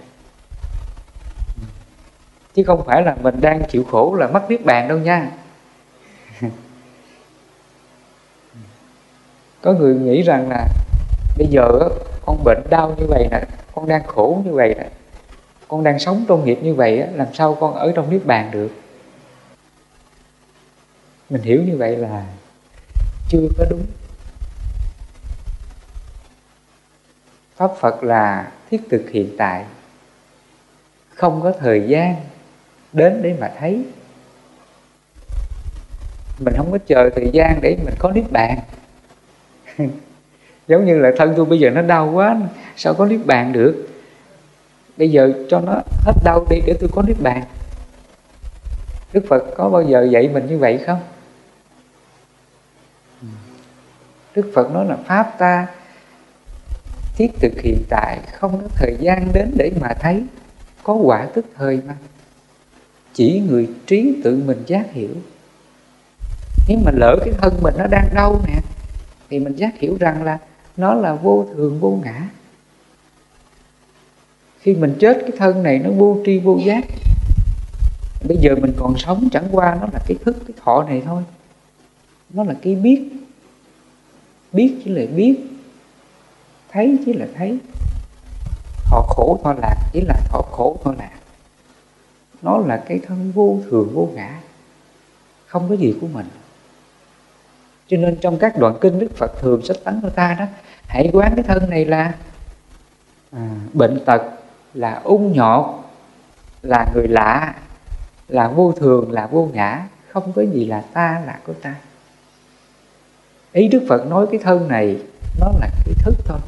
[2.54, 5.30] Chứ không phải là mình đang chịu khổ là mất niết bàn đâu nha.
[9.62, 10.68] Có người nghĩ rằng là
[11.38, 11.88] bây giờ
[12.26, 13.40] con bệnh đau như vậy nè,
[13.74, 14.88] con đang khổ như vậy nè,
[15.68, 18.70] con đang sống trong nghiệp như vậy làm sao con ở trong niết bàn được?
[21.30, 22.24] Mình hiểu như vậy là
[23.28, 23.86] chưa có đúng.
[27.56, 29.64] Pháp Phật là thiết thực hiện tại.
[31.14, 32.16] Không có thời gian
[32.92, 33.84] đến để mà thấy.
[36.38, 38.58] Mình không có chờ thời gian để mình có niết bàn.
[40.68, 42.40] Giống như là thân tôi bây giờ nó đau quá,
[42.76, 43.88] Sao có niết bàn được?
[44.96, 45.72] Bây giờ cho nó
[46.06, 47.42] hết đau đi để tôi có niết bàn.
[49.12, 51.00] Đức Phật có bao giờ dạy mình như vậy không?
[54.34, 55.66] Đức Phật nói là Pháp ta
[57.16, 60.24] thiết thực hiện tại, không có thời gian đến để mà thấy.
[60.82, 61.94] Có quả tức thời mà.
[63.12, 65.14] Chỉ người trí tự mình giác hiểu.
[66.68, 68.60] Nếu mà lỡ cái thân mình nó đang đau nè
[69.30, 70.38] thì mình giác hiểu rằng là
[70.76, 72.28] nó là vô thường, vô ngã.
[74.60, 76.84] Khi mình chết, cái thân này nó vô tri, vô giác.
[78.28, 81.22] Bây giờ mình còn sống, chẳng qua nó là cái thức, cái thọ này thôi.
[82.30, 83.08] Nó là cái biết.
[84.52, 85.36] Biết chỉ là biết.
[86.72, 87.58] Thấy chỉ là thấy.
[88.84, 91.18] Thọ khổ, thọ lạc chỉ là thọ khổ, thọ lạc.
[92.42, 94.40] Nó là cái thân vô thường, vô ngã.
[95.46, 96.26] Không có gì của mình
[97.90, 100.44] cho nên trong các đoạn kinh Đức Phật thường sách tấn người ta đó
[100.86, 102.14] hãy quán cái thân này là
[103.32, 104.22] à, bệnh tật
[104.74, 105.64] là ung nhọt
[106.62, 107.54] là người lạ
[108.28, 111.74] là vô thường là vô ngã không có gì là ta là của ta.
[113.52, 114.96] Ý đức phật nói cái thân này
[115.40, 116.38] nó là cái thức thôi.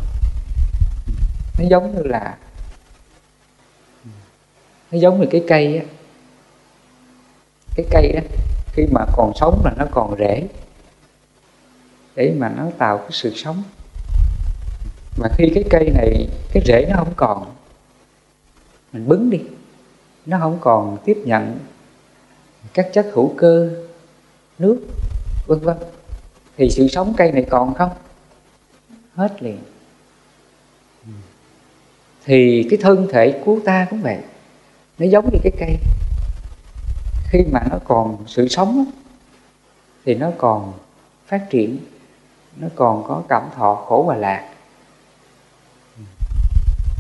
[1.59, 2.37] Nó giống như là
[4.91, 5.85] nó giống như cái cây á.
[7.75, 8.21] Cái cây đó
[8.73, 10.47] khi mà còn sống là nó còn rễ
[12.15, 13.63] để mà nó tạo cái sự sống.
[15.19, 17.55] Mà khi cái cây này, cái rễ nó không còn,
[18.93, 19.41] mình bứng đi.
[20.27, 21.59] Nó không còn tiếp nhận
[22.75, 23.85] các chất hữu cơ,
[24.59, 24.81] nước,
[25.47, 25.77] vân vân.
[26.57, 27.91] Thì sự sống cây này còn không?
[29.15, 29.59] Hết liền.
[32.25, 34.19] Thì cái thân thể của ta cũng vậy.
[34.99, 35.77] Nó giống như cái cây.
[37.31, 38.85] Khi mà nó còn sự sống
[40.05, 40.73] thì nó còn
[41.27, 41.79] phát triển
[42.57, 44.49] nó còn có cảm thọ khổ và lạc.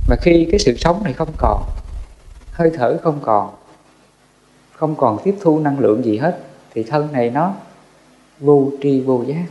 [0.09, 1.63] Mà khi cái sự sống này không còn
[2.53, 3.55] hơi thở không còn
[4.73, 6.39] không còn tiếp thu năng lượng gì hết
[6.75, 7.55] thì thân này nó
[8.41, 9.47] vô tri vô giác.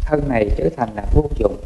[0.00, 1.56] Thân này trở thành là vô dụng.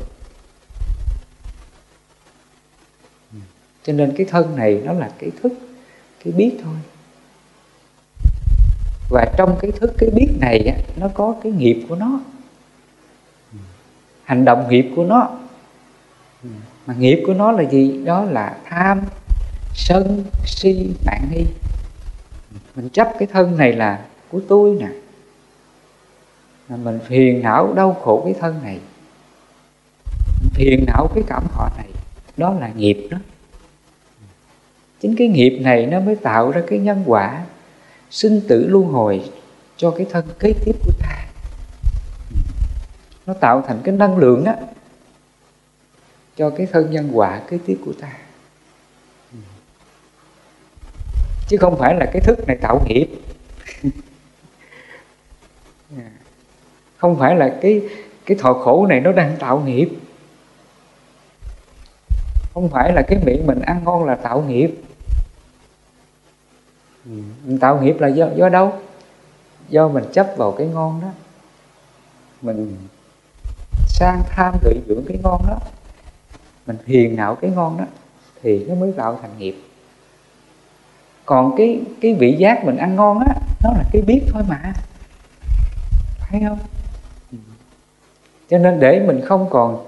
[3.82, 5.52] Cho nên cái thân này nó là cái thức
[6.24, 6.74] cái biết thôi.
[9.10, 12.20] Và trong cái thức cái biết này á, nó có cái nghiệp của nó
[14.24, 15.28] hành động nghiệp của nó.
[16.42, 16.48] Ừ,
[16.86, 18.02] mà nghiệp của nó là gì?
[18.04, 19.00] Đó là tham,
[19.74, 21.44] sân, si, mạng nghi.
[22.76, 24.88] Mình chấp cái thân này là của tôi nè.
[26.68, 28.78] Mà mình phiền não đau khổ cái thân này.
[30.40, 31.88] Mình phiền não cái cảm thọ này.
[32.36, 33.18] Đó là nghiệp đó.
[35.00, 37.44] Chính cái nghiệp này nó mới tạo ra cái nhân quả,
[38.10, 39.30] sinh tử luân hồi
[39.76, 40.92] cho cái thân kế tiếp của
[43.26, 44.56] nó tạo thành cái năng lượng á,
[46.36, 48.12] cho cái thân nhân quả kế tiếp của ta.
[51.48, 53.08] Chứ không phải là cái thức này tạo nghiệp.
[56.96, 57.88] Không phải là cái
[58.26, 59.88] cái thọ khổ này nó đang tạo nghiệp.
[62.54, 64.70] Không phải là cái miệng mình ăn ngon là tạo nghiệp.
[67.04, 68.72] Mình tạo nghiệp là do do đâu?
[69.68, 71.08] Do mình chấp vào cái ngon đó.
[72.42, 72.76] Mình
[73.94, 75.58] sang tham lợi dưỡng cái ngon đó,
[76.66, 77.84] mình hiền não cái ngon đó,
[78.42, 79.54] thì nó mới tạo thành nghiệp.
[81.24, 84.72] Còn cái cái vị giác mình ăn ngon á, nó là cái biết thôi mà.
[86.18, 86.58] Phải không?
[88.50, 89.86] Cho nên để mình không còn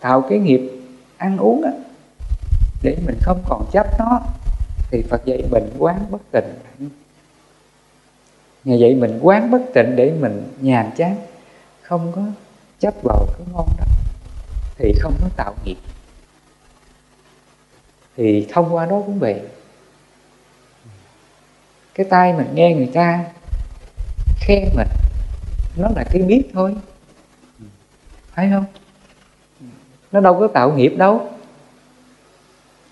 [0.00, 0.70] tạo cái nghiệp
[1.16, 1.72] ăn uống á,
[2.82, 4.20] để mình không còn chấp nó,
[4.90, 6.88] thì Phật dạy mình quán bất tịnh.
[8.64, 11.16] Ngày vậy mình quán bất tịnh để mình nhàn chán,
[11.82, 12.22] Không có
[12.78, 13.84] chấp vào cái ngon đó,
[14.76, 15.76] Thì không có tạo nghiệp.
[18.16, 19.40] Thì thông qua đó cũng vậy.
[21.94, 23.24] Cái tay mình nghe người ta
[24.40, 24.88] khen mình
[25.76, 26.76] Nó là cái biết thôi.
[28.34, 28.64] Phải không?
[30.12, 31.30] Nó đâu có tạo nghiệp đâu.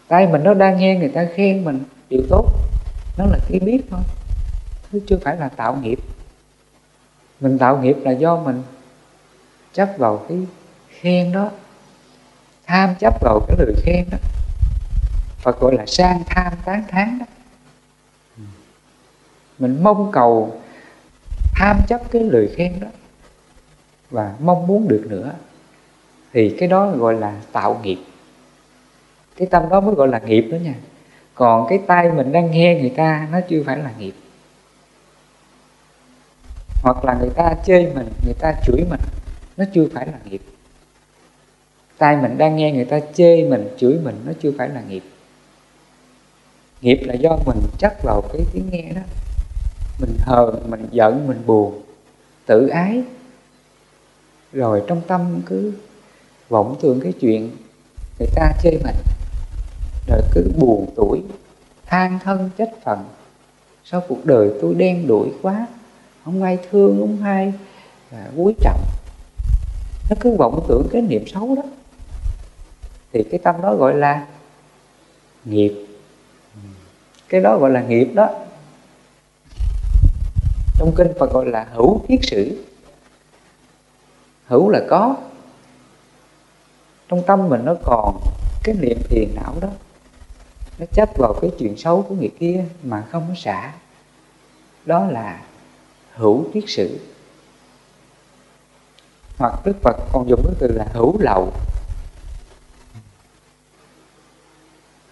[0.09, 2.53] Tay mình nó đang nghe người ta khen mình, điều tốt,
[3.19, 4.01] nó là cái biết thôi.
[4.93, 5.99] Chứ chưa phải là tạo nghiệp.
[7.41, 8.63] Mình tạo nghiệp là do mình
[9.77, 10.39] chấp vào cái
[10.89, 11.51] khen đó,
[12.67, 14.19] tham chấp vào cái lời khen đó
[15.39, 17.27] Phật gọi là sang tham tán thán đó.
[19.59, 20.61] Mình mong cầu
[21.55, 22.89] tham chấp cái lời khen đó
[24.11, 25.33] và mong muốn được nữa,
[26.33, 27.99] thì cái đó gọi là tạo nghiệp.
[29.37, 30.75] Cái tâm đó mới gọi là nghiệp đó nha.
[31.35, 34.15] Còn cái tay mình đang nghe người ta nó chưa phải là nghiệp.
[36.83, 39.01] Hoặc là người ta chê mình, người ta chửi mình
[39.57, 40.43] nó chưa phải là nghiệp.
[41.99, 45.03] Tai mình đang nghe người ta chê mình, chửi mình, nó chưa phải là nghiệp.
[46.81, 49.03] Nghiệp là do mình chấp vào cái tiếng nghe đó.
[50.01, 51.83] Mình hờn, mình giận, mình buồn,
[52.47, 53.03] tự ái.
[54.53, 55.73] Rồi trong tâm cứ
[56.49, 57.51] vọng tưởng cái chuyện
[58.19, 58.97] người ta chê mình.
[60.09, 61.23] Rồi cứ buồn tuổi,
[61.87, 63.05] than thân trách phận.
[63.85, 65.67] Sao cuộc đời tôi đen đuổi quá,
[66.25, 67.53] không ai thương, không ai
[68.11, 68.81] và quý trọng
[70.11, 71.63] nó cứ vọng tưởng cái niệm xấu đó.
[73.13, 74.27] Thì cái tâm đó gọi là
[75.45, 75.87] nghiệp.
[77.29, 78.29] Cái đó gọi là nghiệp đó.
[80.79, 82.65] Trong kinh Phật gọi là hữu kiết sử.
[84.47, 85.17] Hữu là có.
[87.09, 88.21] Trong tâm mình nó còn
[88.65, 89.69] cái niệm phiền não đó.
[90.79, 93.73] Nó chấp vào cái chuyện xấu của người kia mà không có xả.
[94.87, 95.41] Đó là
[96.15, 96.99] hữu kiết sử
[99.39, 101.53] hoặc đức phật còn dùng cái từ là hữu lậu.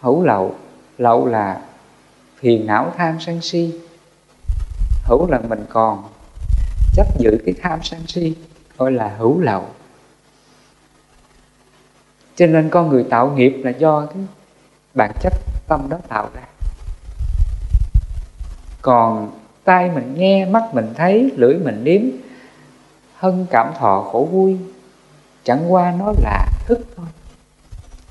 [0.00, 0.54] Hữu lậu
[0.98, 1.62] lậu là
[2.37, 3.80] phiền não tham sân si.
[5.04, 6.08] Hữu là mình còn,
[6.94, 8.34] chấp giữ cái tham sân si
[8.78, 9.66] gọi là hữu lậu.
[12.37, 14.22] Cho nên con người tạo nghiệp là do cái
[14.94, 15.32] bản chất
[15.68, 16.42] tâm đó tạo ra.
[18.82, 19.32] Còn
[19.64, 22.02] tai mình nghe, mắt mình thấy, lưỡi mình nếm
[23.24, 24.58] thân cảm thọ khổ vui.
[25.44, 27.06] Chẳng qua nó là thức thôi.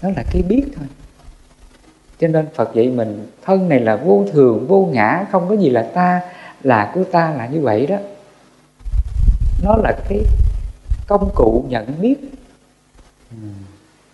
[0.02, 0.86] Nó là cái biết thôi.
[2.19, 5.69] Cho nên Phật dạy mình, thân này là vô thường, vô ngã, không có gì
[5.69, 6.21] là ta,
[6.63, 7.97] là của ta là như vậy đó.
[9.63, 10.19] Nó là cái
[11.08, 12.15] công cụ nhận biết.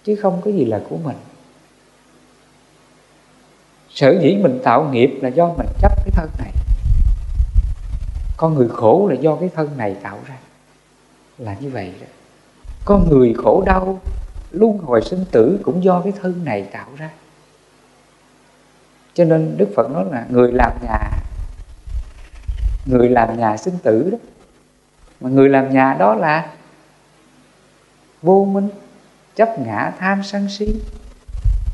[0.03, 1.17] Chứ không có gì là của mình.
[3.89, 6.51] Sở dĩ mình tạo nghiệp là do mình chấp cái thân này.
[8.37, 10.35] Con người khổ là do cái thân này tạo ra
[11.39, 12.07] là như vậy đó.
[12.85, 14.01] Con người khổ đau,
[14.51, 17.09] luân hồi sinh tử cũng do cái thân này tạo ra.
[19.13, 20.99] Cho nên đức phật nói là người làm nhà,
[22.85, 24.17] người làm nhà sinh tử đó.
[25.21, 26.49] Mà người làm nhà đó là
[28.21, 28.69] vô minh,
[29.35, 30.81] chấp ngã, tham sân si.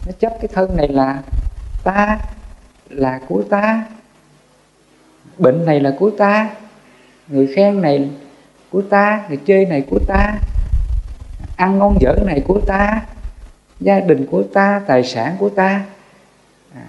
[0.05, 1.23] Nó chấp cái thân này là
[1.83, 2.19] ta,
[2.89, 3.85] là của ta.
[5.37, 6.49] Bệnh này là của ta.
[7.27, 8.09] Người khen này
[8.75, 10.39] của ta người chơi này của ta
[11.55, 13.01] ăn ngon dở này của ta
[13.79, 15.85] gia đình của ta tài sản của ta.
[16.75, 16.85] À,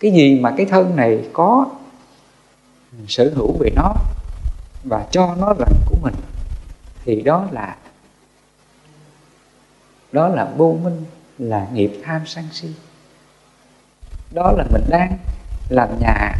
[0.00, 1.66] cái gì mà cái thân này có
[3.08, 3.94] sở hữu về nó
[4.84, 6.14] và cho nó là của mình
[7.04, 7.76] thì đó là
[10.12, 11.04] đó là vô minh
[11.38, 12.68] là nghiệp tham sân si.
[14.34, 15.18] Đó là mình đang
[15.68, 16.32] làm nhà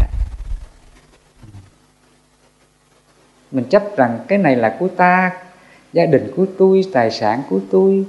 [3.57, 5.33] mình chấp rằng cái này là của ta,
[5.92, 8.05] gia đình của tôi, tài sản của tôi.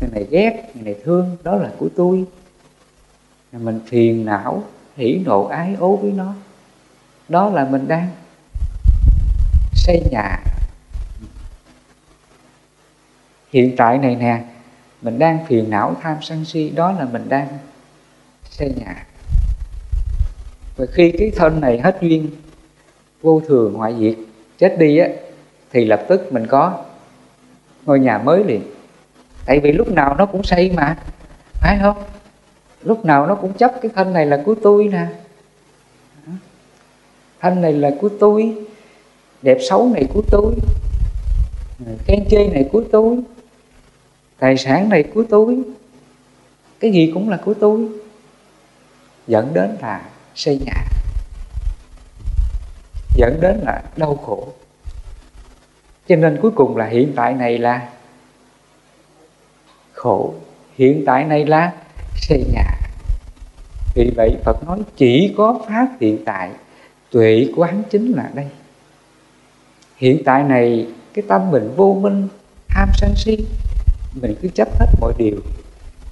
[0.00, 2.24] Người này ghét người này thương, đó là của tôi.
[3.52, 4.62] Mình phiền não,
[4.96, 6.34] hỉ nộ, ái ố với nó.
[7.28, 8.08] Đó là mình đang
[9.74, 10.38] xây nhà.
[13.52, 14.44] Hiện tại này nè,
[15.02, 17.48] mình đang phiền não, tham sân si, đó là mình đang
[18.50, 19.06] xây nhà.
[20.76, 22.30] Và khi cái thân này hết duyên
[23.22, 24.14] vô thường hoại diệt,
[24.58, 25.08] chết đi á,
[25.72, 26.84] thì lập tức mình có
[27.86, 28.62] ngôi nhà mới liền.
[29.46, 30.96] Tại vì lúc nào nó cũng xây mà,
[31.60, 31.96] phải không?
[32.82, 35.06] Lúc nào nó cũng chấp cái thân này là của tôi nè.
[37.40, 38.56] Thân này là của tôi,
[39.42, 40.54] đẹp xấu này của tôi,
[42.04, 43.18] khen chê này của tôi,
[44.38, 45.62] tài sản này của tôi,
[46.80, 47.88] cái gì cũng là của tôi.
[49.26, 50.84] Dẫn đến là xây nhà
[53.20, 54.48] dẫn đến là đau khổ.
[56.08, 57.88] Cho nên cuối cùng là hiện tại này là
[59.92, 60.34] khổ.
[60.76, 61.72] Hiện tại này là
[62.16, 62.64] xây nhà.
[63.94, 66.50] Vì vậy phật nói chỉ có pháp hiện tại,
[67.10, 68.46] tuệ quán chính là đây.
[69.96, 72.28] Hiện tại này, cái tâm mình vô minh,
[72.68, 73.36] tham sân si,
[74.22, 75.36] mình cứ chấp hết mọi điều.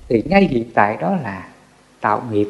[0.09, 1.49] Thì ngay hiện tại đó là
[2.01, 2.49] tạo nghiệp.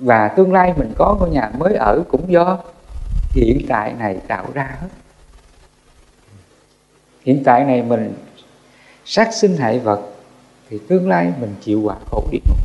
[0.00, 2.58] Và tương lai mình có ngôi nhà mới ở cũng do
[3.30, 4.88] hiện tại này tạo ra hết.
[7.24, 8.14] Hiện tại này mình
[9.04, 10.00] sát sinh hại vật
[10.70, 12.58] thì tương lai mình chịu quả khổ địa ngục.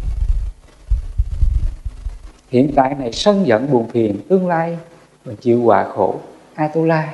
[2.50, 4.78] Hiện tại này sân giận buồn phiền, tương lai
[5.26, 6.20] mình chịu quả khổ
[6.56, 7.14] Atula.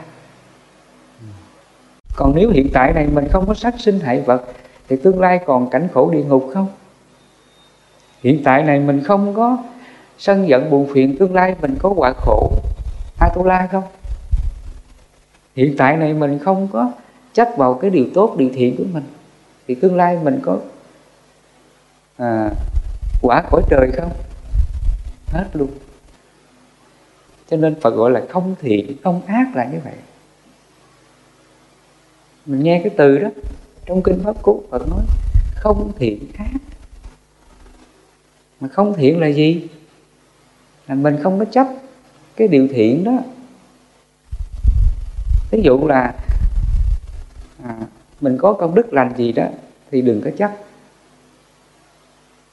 [2.15, 4.43] Còn nếu hiện tại này mình không có sát sinh hại vật
[4.89, 6.67] thì tương lai còn cảnh khổ địa ngục không?
[8.23, 9.57] Hiện tại này mình không có
[10.21, 12.51] sân giận buồn phiền tương lai mình có quả khổ.
[13.19, 13.83] Atula không?
[15.55, 16.91] Hiện tại này mình không có
[17.33, 19.03] chấp vào cái điều tốt điều thiện của mình.
[19.67, 20.57] Thì tương lai mình có
[22.17, 22.49] à,
[23.21, 24.11] quả cõi trời không?
[25.27, 25.69] Hết luôn.
[27.49, 29.95] Cho nên Phật gọi là không thiện không ác là như vậy.
[32.45, 33.29] Mình nghe cái từ đó
[33.85, 35.01] trong kinh pháp cú Phật nói
[35.55, 36.61] không thiện ác.
[38.59, 39.67] Mà không thiện là gì?
[40.95, 41.67] Mình không có chấp
[42.35, 43.11] cái điều thiện đó
[45.51, 46.13] ví dụ là
[47.63, 47.75] à,
[48.21, 49.45] mình có công đức lành gì đó
[49.91, 50.51] thì đừng có chấp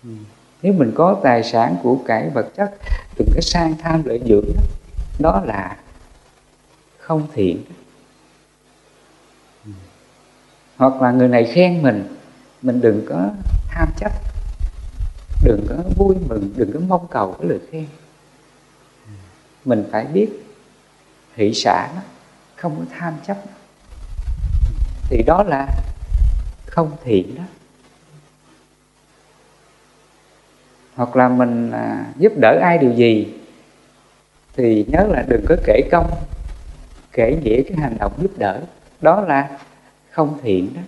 [0.04, 0.10] ừ.
[0.62, 2.74] nếu mình có tài sản của cải vật chất
[3.18, 4.62] đừng có sang tham lợi dưỡng đó,
[5.18, 5.76] đó là
[6.98, 7.62] không thiện
[9.64, 9.70] ừ.
[10.76, 12.16] hoặc là người này khen mình
[12.62, 13.30] mình đừng có
[13.68, 14.12] tham chấp
[15.44, 17.86] đừng có vui mừng đừng có mong cầu cái lời khen
[19.64, 20.28] mình phải biết
[21.34, 22.00] hỷ xả nó,
[22.56, 23.52] không có tham chấp nó.
[25.08, 25.68] thì đó là
[26.66, 27.42] không thiện đó.
[30.94, 33.34] Hoặc là mình à, giúp đỡ ai điều gì,
[34.56, 36.10] thì nhớ là đừng có kể công,
[37.12, 38.60] kể nghĩa cái hành động giúp đỡ.
[39.00, 39.48] Đó là
[40.10, 40.80] không thiện đó.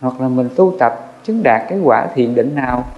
[0.00, 2.88] Hoặc là mình tu tập chứng đạt cái quả thiện định nào,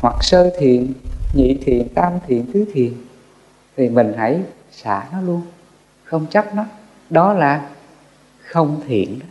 [0.00, 0.92] hoặc sơ thiền
[1.36, 2.92] nhị thiền tam thiền tứ thiền
[3.76, 5.42] thì mình hãy xả nó luôn.
[6.04, 6.64] Không chấp nó.
[7.10, 7.68] Đó là
[8.42, 9.26] không thiện đó.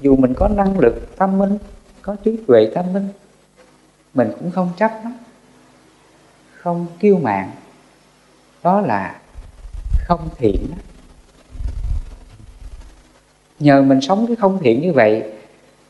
[0.00, 1.58] Dù mình có năng lực tâm minh,
[2.02, 3.08] có trí tuệ tâm minh,
[4.14, 5.10] mình cũng không chấp nó.
[6.56, 7.50] Không kiêu mạn.
[8.62, 9.20] Đó là
[10.06, 10.76] không thiện đó.
[13.58, 15.32] nhờ mình sống cái không thiện như vậy,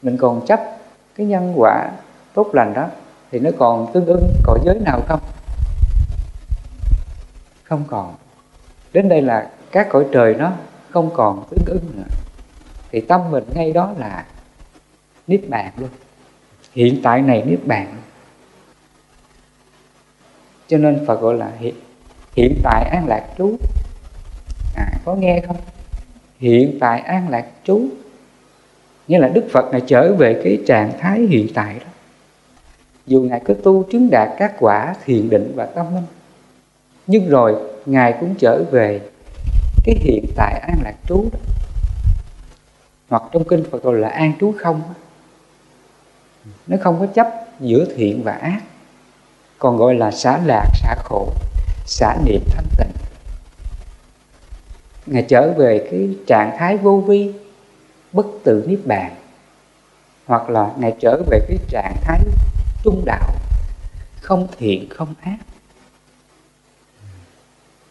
[0.02, 0.60] mình còn chấp
[1.14, 1.90] cái nhân quả
[2.34, 2.88] tốt lành đó
[3.30, 5.20] thì nó còn tương ứng cõi giới nào không?
[7.64, 8.14] Không còn.
[8.92, 10.52] Đến đây là các cõi trời nó
[10.90, 12.02] không còn tương ứng nữa.
[12.90, 14.24] Thì tâm mình ngay đó là
[15.26, 15.88] niết bàn luôn.
[16.72, 17.96] Hiện tại này niết bàn.
[20.68, 21.74] Cho nên phật gọi là hiện,
[22.36, 23.56] hiện tại an lạc trú.
[24.76, 25.56] À, có nghe không?
[26.38, 27.80] Hiện tại an lạc trú.
[29.08, 31.86] Nghĩa là đức phật này trở về cái trạng thái hiện tại đó
[33.06, 36.04] dù ngài cứ tu chứng đạt các quả thiền định và tâm minh
[37.06, 37.54] nhưng rồi
[37.86, 39.00] ngài cũng trở về
[39.84, 41.38] cái hiện tại an lạc trú đó.
[43.08, 44.82] Hoặc trong kinh phật gọi là an trú không
[46.66, 47.28] nó không có chấp
[47.60, 48.60] giữa thiện và ác,
[49.58, 51.32] còn gọi là xả lạc, xả khổ,
[51.86, 52.92] xả niệm thanh tịnh.
[55.06, 57.32] Ngài trở về cái trạng thái vô vi,
[58.12, 59.14] bất tự niết bàn,
[60.26, 62.20] hoặc là ngài trở về cái trạng thái
[62.86, 63.34] trung đạo,
[64.20, 65.38] không thiện, không ác.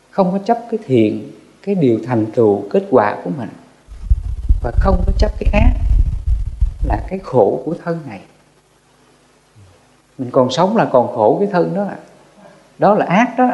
[0.09, 1.31] Không có chấp cái thiện,
[1.61, 3.49] cái điều thành tựu, kết quả của mình.
[4.63, 5.73] Và không có chấp cái ác
[6.83, 8.21] là cái khổ của thân này.
[10.17, 11.87] Mình còn sống là còn khổ cái thân đó
[12.77, 13.51] đó là ác đó.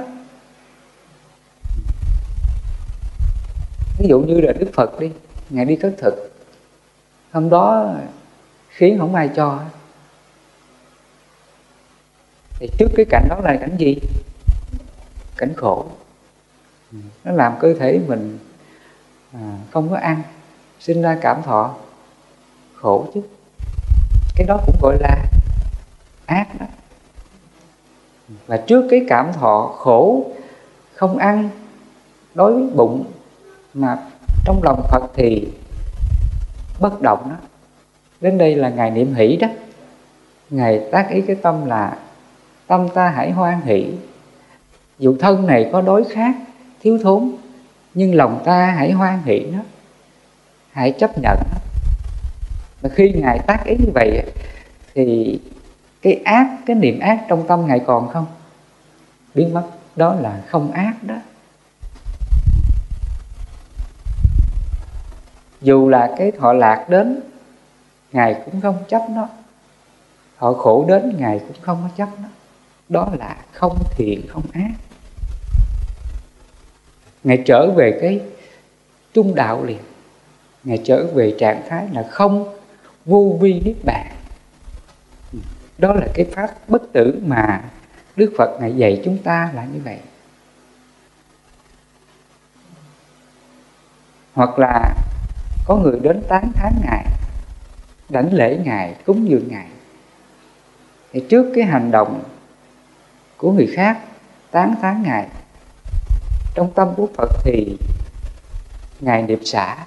[4.00, 5.12] Ví dụ như là đức phật đi,
[5.50, 6.34] ngài đi khất thực.
[7.32, 7.94] Hôm đó
[8.70, 9.60] khiến không ai cho
[12.62, 13.98] thì trước cái cảnh đó là cảnh gì?
[15.38, 15.86] Cảnh khổ.
[17.24, 18.38] Nó làm cơ thể mình
[19.34, 20.22] à, không có ăn
[20.80, 21.76] sinh ra cảm thọ.
[22.76, 23.22] Khổ chứ.
[24.36, 25.26] Cái đó cũng gọi là
[26.26, 26.66] ác đó.
[28.48, 30.32] Và trước cái cảm thọ khổ
[30.94, 31.50] không ăn
[32.34, 33.06] đói bụng
[33.74, 33.98] mà
[34.46, 35.48] trong lòng Phật thì
[36.80, 37.36] bất động đó.
[38.22, 39.48] Đến đây là ngày niệm hỷ đó.
[40.50, 41.98] Ngày tác ý cái tâm là
[42.72, 43.94] tâm ta hãy hoan hỷ.
[45.00, 46.36] Dù thân này có đối khác,
[46.80, 47.32] thiếu thốn,
[47.94, 49.60] nhưng lòng ta hãy hoan hỷ nó.
[50.72, 51.38] Hãy chấp nhận
[52.84, 54.24] mà khi ngài tác ý như vậy,
[54.94, 55.40] thì
[56.02, 58.26] cái ác, cái niệm ác trong tâm ngài còn không?
[59.36, 61.16] Biến mất, đó là không ác đó.
[65.62, 67.22] Dù là cái thọ lạc đến,
[68.12, 69.28] ngài cũng không chấp nó.
[70.40, 72.28] Thọ khổ đến, ngài cũng không có chấp nó
[72.92, 74.72] đó là không thiện, không ác.
[77.24, 78.22] Ngài trở về cái
[79.14, 79.80] trung đạo liền.
[80.64, 82.58] Ngài trở về trạng thái là không
[83.06, 84.12] vô vi niết bàn.
[85.78, 87.64] Đó là cái pháp bất tử mà
[88.16, 89.98] đức phật ngài dạy chúng ta là như vậy.
[94.34, 94.96] Hoặc là
[95.66, 97.06] có người đến tán thán ngài,
[98.10, 99.68] đảnh lễ ngài, cúng dường ngài.
[101.12, 102.24] Thì trước cái hành động
[103.42, 104.00] của người khác
[104.52, 105.28] tán thán ngài.
[106.56, 107.78] Trong tâm của phật thì
[109.00, 109.78] ngài niệm xả.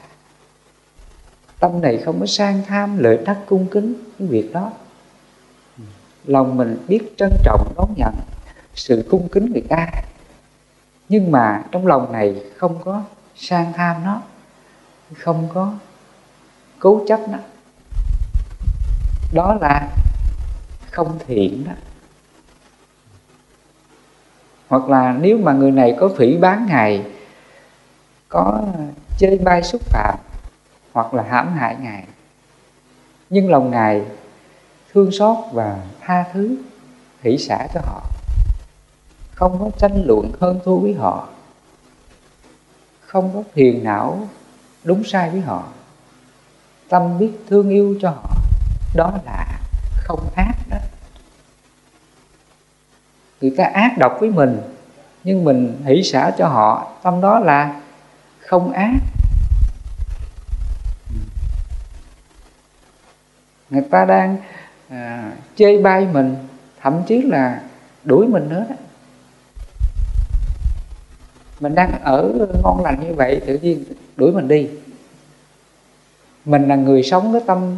[1.61, 4.73] Tâm này không có sang tham lợi đắc cung kính những việc đó.
[6.25, 8.15] Lòng mình biết trân trọng, đón nhận
[8.75, 9.89] sự cung kính người ta.
[11.09, 13.03] Nhưng mà trong lòng này không có
[13.37, 14.23] sang tham nó,
[15.19, 15.75] không có
[16.79, 17.39] cố chấp nó.
[19.33, 19.89] Đó là
[20.91, 21.73] không thiện đó
[24.75, 27.07] hoặc là nếu mà người này có phỉ bán ngài,
[28.29, 28.63] có
[29.19, 30.19] chơi bai xúc phạm
[30.93, 32.05] hoặc là hãm hại ngài,
[33.31, 34.03] nhưng lòng ngài
[34.93, 36.57] thương xót và tha thứ,
[37.23, 38.03] hỷ xả cho họ,
[39.35, 41.29] không có tranh luận hơn thua với họ,
[43.01, 44.29] không có phiền não
[44.85, 45.65] đúng sai với họ,
[46.89, 48.37] tâm biết thương yêu cho họ,
[48.95, 49.47] đó là
[49.97, 50.77] không ác đó
[53.45, 54.61] người ta ác độc với mình
[55.25, 57.81] nhưng mình hỷ xả cho họ tâm đó là
[58.39, 58.95] không ác.
[63.71, 64.37] Người ta đang
[64.89, 66.37] à, chê bai mình
[66.81, 67.63] thậm chí là
[68.05, 68.77] đuổi mình nữa đó
[71.61, 72.33] mình đang ở
[72.63, 73.85] ngon lành như vậy tự nhiên
[74.17, 74.69] đuổi mình đi.
[76.45, 77.77] Mình là người sống với tâm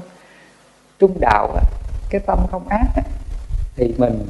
[0.99, 1.59] trung đạo
[2.11, 2.87] cái tâm không ác
[3.77, 4.27] thì mình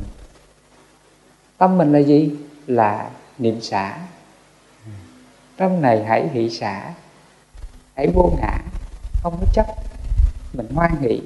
[1.59, 2.35] tâm mình là gì?
[2.67, 3.99] Là niệm xả.
[5.57, 6.95] Tâm này hãy hỷ xả,
[7.95, 8.59] hãy vô ngã,
[9.23, 9.67] không có chấp.
[10.53, 11.23] Mình hoan hỷ.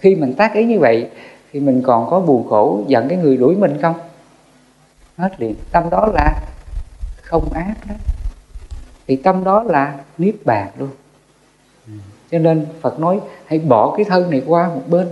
[0.00, 1.10] Khi mình tác ý như vậy,
[1.52, 4.00] thì mình còn có buồn khổ giận cái người đuổi mình không?
[5.16, 5.54] Hết liền.
[5.70, 6.40] Tâm đó là
[7.22, 7.94] không ác đó.
[9.06, 10.90] Thì tâm đó là niết bàn luôn.
[12.30, 15.08] Cho nên phật nói, hãy bỏ cái thân này qua một bên.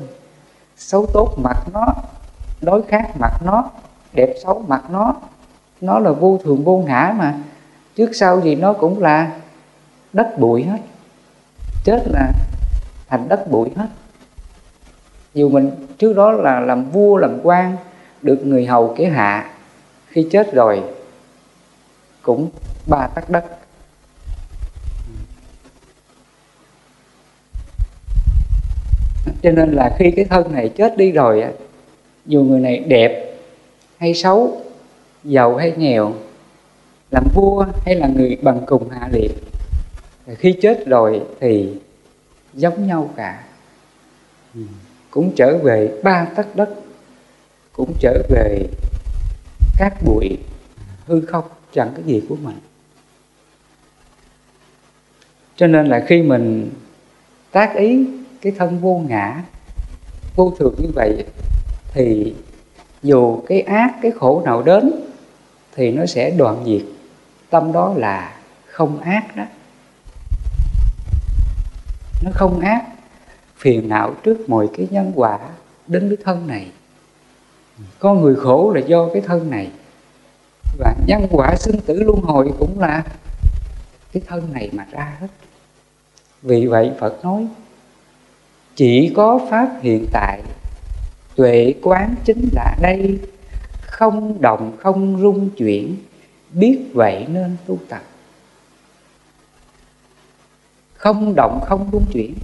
[0.77, 1.87] Xấu tốt mặt nó
[2.63, 3.71] đối khác mặt nó,
[4.13, 5.15] đẹp xấu mặt nó.
[5.81, 7.35] Nó là vô thường vô ngã mà.
[7.97, 9.33] Trước sau gì nó cũng là
[10.13, 10.79] đất bụi hết.
[11.85, 12.33] Chết là
[13.09, 13.87] thành đất bụi hết.
[15.35, 17.77] Dù mình, trước đó là làm vua, làm quan,
[18.23, 19.51] được người hầu kế hạ,
[20.07, 20.83] khi chết rồi
[22.23, 22.51] cũng
[22.87, 23.45] ba tắc đất.
[29.43, 31.45] Cho nên là khi cái thân này chết đi rồi
[32.27, 33.39] dù người này đẹp
[33.99, 34.63] hay xấu,
[35.25, 36.15] giàu hay nghèo,
[37.11, 39.33] làm vua hay là người bằng cùng hạ liệt
[40.39, 41.69] khi chết rồi thì
[42.55, 43.45] giống nhau cả.
[45.11, 46.71] Cũng trở về ba tấc đất,
[47.73, 48.67] cũng trở về
[49.79, 50.39] các bụi
[51.07, 52.57] hư không, chẳng cái gì của mình.
[55.57, 56.71] Cho nên là khi mình
[57.51, 58.07] tác ý
[58.41, 59.43] cái thân vô ngã,
[60.37, 61.25] vô thường như vậy
[61.93, 62.35] thì
[63.03, 64.91] dù cái ác, cái khổ nào đến
[65.75, 66.83] thì nó sẽ đoạn diệt.
[67.51, 68.37] Tâm đó là
[68.67, 69.45] không ác đó.
[72.25, 72.83] Nó không ác,
[73.57, 75.39] phiền não trước mọi cái nhân quả
[75.87, 76.67] đến với thân này.
[77.99, 79.71] Con người khổ là do cái thân này.
[80.79, 83.05] Và nhân quả sinh tử luân hồi cũng là
[84.13, 85.27] cái thân này mà ra hết.
[86.43, 87.47] Vì vậy phật nói,
[88.77, 90.41] chỉ có pháp hiện tại
[91.37, 93.19] tuệ quán chính là đây.
[93.81, 95.97] Không động không rung chuyển,
[96.53, 98.03] biết vậy nên tu tập.
[100.95, 102.35] Không động không rung chuyển,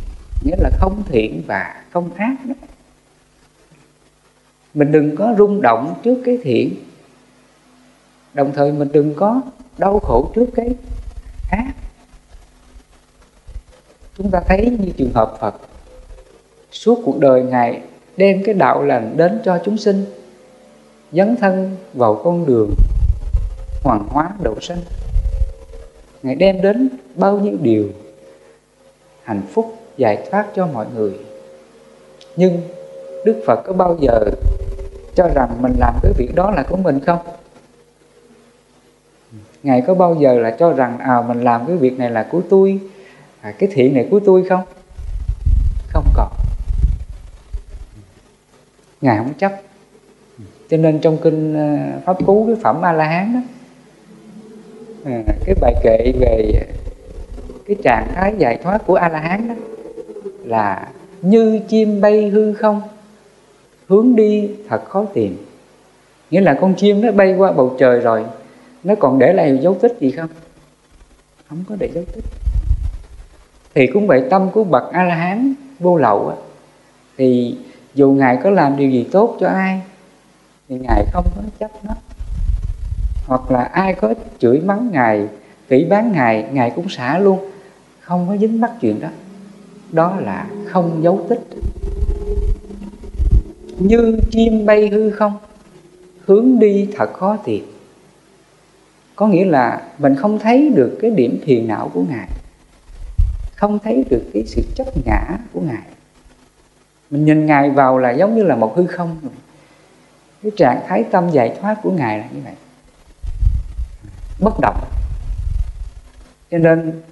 [0.44, 2.54] nghĩa là không thiện và không ác đó.
[4.74, 6.74] Mình đừng có rung động trước cái thiện.
[8.34, 9.40] Đồng thời mình đừng có
[9.78, 10.68] đau khổ trước cái
[11.50, 11.72] ác.
[14.18, 15.54] Chúng ta thấy như trường hợp phật,
[16.70, 17.82] suốt cuộc đời ngài
[18.18, 20.04] đem cái đạo lành đến cho chúng sinh
[21.12, 22.70] dấn thân vào con đường
[23.84, 24.78] hoàng hóa độ sinh
[26.22, 27.88] ngài đem đến bao nhiêu điều
[29.22, 31.12] hạnh phúc giải thoát cho mọi người.
[32.36, 32.60] Nhưng
[33.24, 34.20] đức phật có bao giờ
[35.14, 37.18] cho rằng mình làm cái việc đó là của mình không?
[39.62, 42.40] Ngài có bao giờ là cho rằng à mình làm cái việc này là của
[42.50, 42.80] tôi
[43.40, 44.62] à, cái thiện này của tôi không?
[45.92, 46.37] Không còn
[49.00, 49.52] ngài không chấp.
[50.70, 53.40] Cho nên trong kinh ờ, pháp cú cái phẩm a la hán đó
[55.04, 56.66] à, cái bài kệ về
[57.66, 59.54] cái trạng thái giải thoát của a la hán đó
[60.44, 60.88] là
[61.22, 62.82] như chim bay hư không
[63.88, 65.36] hướng đi thật khó tìm.
[66.30, 68.24] Nghĩa là con chim nó bay qua bầu trời rồi
[68.84, 70.30] nó còn để lại dấu tích gì không?
[71.48, 72.24] Không có để dấu tích.
[73.74, 76.36] Thì cũng vậy tâm của bậc a la hán vô lậu á
[77.16, 77.56] thì
[77.94, 79.80] dù ngài có làm điều gì tốt cho ai,
[80.68, 81.94] thì ngài không có chấp nó.
[83.26, 85.28] Hoặc là ai có chửi mắng ngài,
[85.68, 87.50] phỉ bán ngài ngài cũng xả luôn.
[88.00, 89.08] Không có dính mắc chuyện đó.
[89.92, 91.40] Đó là không dấu tích.
[93.78, 95.38] Như chim bay hư không,
[96.26, 97.64] hướng đi thật khó tìm.
[99.16, 102.28] Có nghĩa là mình không thấy được cái điểm phiền não của ngài,
[103.56, 105.82] không thấy được cái sự chấp ngã của ngài
[107.10, 109.16] mình nhìn ngài vào là giống như là một hư không.
[110.42, 112.54] Cái trạng thái tâm giải thoát của ngài là như vậy.
[114.40, 114.84] Bất động.
[116.50, 117.02] Cho nên,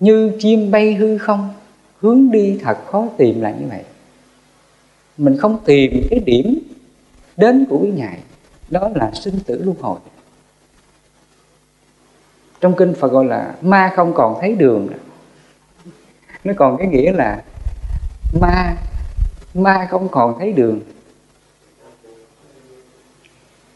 [0.00, 1.54] như chim bay hư không,
[2.00, 3.84] hướng đi thật khó tìm là như vậy.
[5.18, 6.58] Mình không tìm cái điểm
[7.36, 8.18] đến của cái ngài,
[8.70, 9.98] đó là sinh tử luân hồi.
[12.60, 14.88] Trong kinh Phật gọi là ma không còn thấy đường.
[16.44, 17.42] Nó còn cái nghĩa là
[18.40, 18.76] ma.
[19.54, 20.80] Ma không còn thấy đường.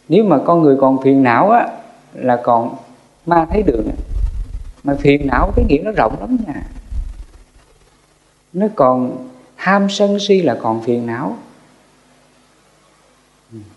[0.08, 1.68] Nếu mà con người còn phiền não á,
[2.14, 2.76] là còn
[3.26, 3.90] ma thấy đường.
[4.84, 6.62] Mà phiền não cái nghĩa nó rộng lắm nha.
[8.52, 11.36] Nó còn tham sân si là còn phiền não.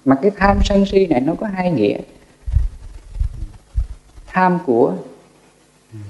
[0.06, 1.98] Mà cái tham sân si này nó có hai nghĩa.
[4.28, 4.94] Tham của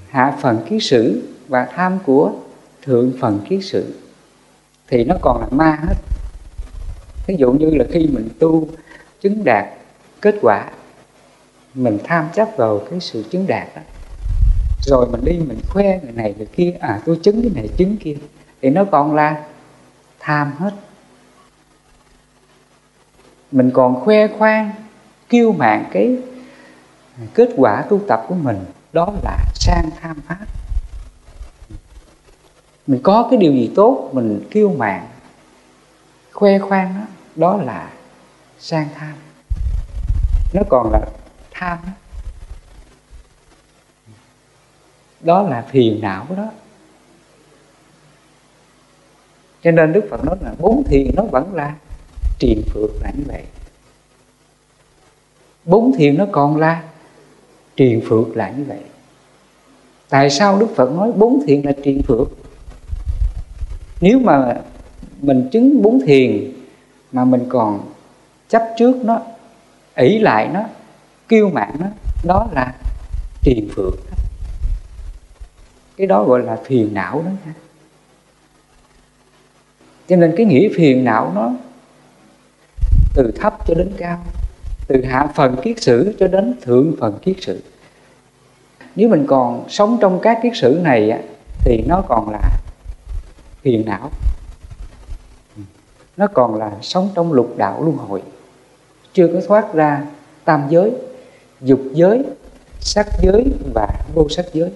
[0.08, 2.32] hạ phần ký sử và tham của
[2.82, 3.99] thượng phần ký sự
[4.90, 5.94] thì nó còn là ma hết.
[7.26, 8.68] Ví dụ như là khi mình tu
[9.20, 9.66] chứng đạt
[10.20, 10.70] kết quả,
[11.74, 13.82] mình tham chấp vào cái sự chứng đạt đó,
[14.82, 17.96] rồi mình đi mình khoe người này người kia à tôi chứng cái này chứng
[17.96, 18.16] kia,
[18.62, 19.44] thì nó còn là
[20.18, 20.74] tham hết.
[23.52, 24.70] Mình còn khoe khoang,
[25.28, 26.16] kiêu mạn cái
[27.34, 28.58] kết quả tu tập của mình,
[28.92, 30.46] đó là sang tham pháp
[32.90, 35.08] mình có cái điều gì tốt mình kiêu mạn
[36.32, 37.92] khoe khoang đó, đó là
[38.58, 39.14] sang tham.
[40.54, 41.00] Nó còn là
[41.50, 41.92] tham đó.
[45.20, 46.48] đó là phiền não đó.
[49.62, 51.74] Cho nên đức phật nói là bốn thiền nó vẫn là
[52.38, 53.44] triền phược là như vậy.
[55.64, 56.82] Bốn thiền nó còn là
[57.76, 58.80] triền phược là như vậy.
[60.08, 62.39] Tại sao đức phật nói bốn thiền là triền phược?
[64.00, 64.56] Nếu mà
[65.20, 66.52] mình chứng bốn thiền
[67.12, 67.80] mà mình còn
[68.48, 69.20] chấp trước nó,
[69.94, 70.60] ỷ lại nó,
[71.28, 71.86] kiêu mạn nó,
[72.24, 72.74] đó là
[73.42, 73.94] triền phược
[76.00, 77.54] cái đó gọi là phiền não đó nha.
[80.08, 81.52] Cho nên cái nghĩa phiền não nó
[83.14, 84.24] từ thấp cho đến cao,
[84.86, 87.62] từ hạ phần kiết sử cho đến thượng phần kiết sử.
[88.96, 91.22] Nếu mình còn sống trong các kiết sử này
[91.64, 92.50] thì nó còn là
[93.62, 94.10] phiền não.
[96.16, 98.22] Nó còn là sống trong lục đạo luân hồi.
[99.12, 100.06] Chưa có thoát ra
[100.44, 100.92] tam giới,
[101.60, 102.22] dục giới,
[102.80, 103.44] sắc giới
[103.74, 104.70] và vô sắc giới.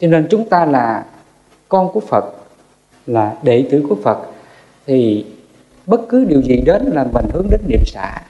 [0.00, 1.06] Cho nên chúng ta là
[1.68, 2.24] con của phật,
[3.06, 4.18] là đệ tử của phật,
[4.86, 5.26] thì
[5.86, 8.22] bất cứ điều gì đến là mình hướng đến niệm xả.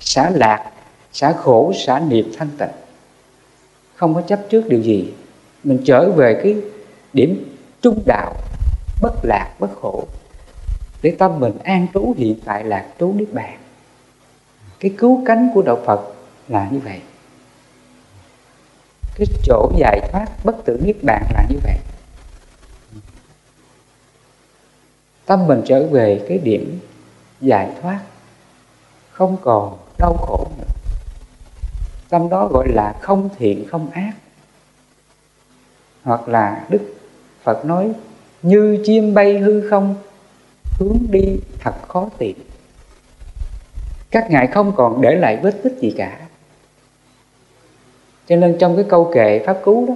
[0.00, 0.70] Xả lạc,
[1.12, 2.68] xả khổ, xả niệm thanh tịnh.
[3.94, 5.12] Không có chấp trước điều gì.
[5.64, 6.56] Mình trở về cái
[7.12, 7.51] điểm
[7.82, 8.34] trung đạo,
[9.00, 10.06] bất lạc, bất khổ.
[11.02, 13.58] Để tâm mình an trú hiện tại lạc trú niết bàn.
[14.80, 16.14] Cái cứu cánh của đạo phật
[16.48, 17.00] là như vậy.
[19.14, 21.78] Cái chỗ giải thoát bất tử niết bàn là như vậy.
[25.26, 26.80] Tâm mình trở về cái điểm
[27.40, 28.00] giải thoát,
[29.10, 30.64] không còn đau khổ nữa.
[32.08, 34.12] Tâm đó gọi là không thiện, không ác,
[36.02, 36.94] hoặc là đức
[37.44, 37.92] phật nói,
[38.42, 39.94] như chim bay hư không,
[40.78, 42.36] hướng đi thật khó tìm.
[44.10, 46.18] Các ngài không còn để lại vết tích gì cả.
[48.26, 49.94] Cho nên trong cái câu kệ pháp cứu đó,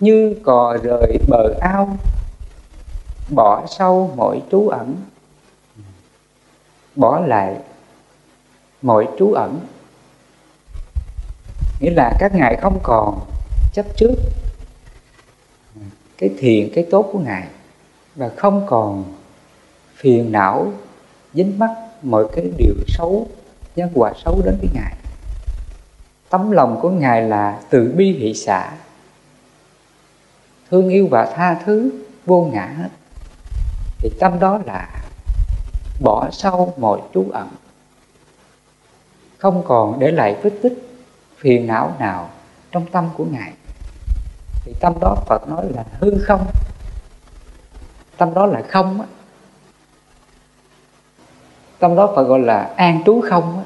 [0.00, 1.96] như cò rời bờ ao,
[3.34, 4.96] bỏ sâu mọi trú ẩn.
[6.96, 7.56] Bỏ lại
[8.82, 9.60] mọi trú ẩn.
[11.80, 13.20] Nghĩa là các ngài không còn
[13.72, 14.14] chấp trước
[16.20, 17.48] cái thiện, cái tốt của ngài.
[18.16, 19.04] Và không còn
[19.94, 20.72] phiền não,
[21.34, 21.70] dính mắc
[22.02, 23.28] mọi cái điều xấu,
[23.76, 24.96] nhân quả xấu đến với ngài.
[26.28, 28.72] Tấm lòng của ngài là từ bi hỷ xả.
[30.70, 31.90] Thương yêu và tha thứ
[32.26, 32.88] vô ngã hết.
[33.98, 34.88] Thì tâm đó là
[36.00, 37.48] bỏ sau mọi trú ẩn.
[39.38, 40.90] Không còn để lại vết tích,
[41.36, 42.30] phiền não nào
[42.72, 43.52] trong tâm của ngài
[44.64, 46.46] thì tâm đó phật nói là hư không.
[48.16, 49.06] Tâm đó là không á.
[51.78, 53.64] Tâm đó phật gọi là an trú không á.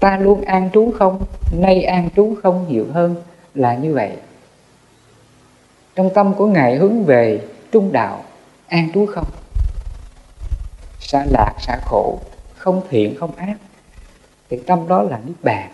[0.00, 3.16] Ta luôn an trú không, nay an trú không nhiều hơn
[3.54, 4.16] là như vậy.
[5.94, 8.24] Trong tâm của ngài hướng về trung đạo,
[8.68, 9.26] an trú không?
[11.00, 12.18] Xả lạc xả khổ,
[12.56, 13.54] không thiện, không ác.
[14.50, 15.70] Thì tâm đó là niết bàn.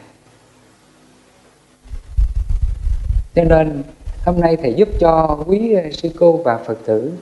[3.36, 3.82] Cho nên,
[4.24, 7.12] hôm nay thầy giúp cho quý ờ, sư cô và phật tử,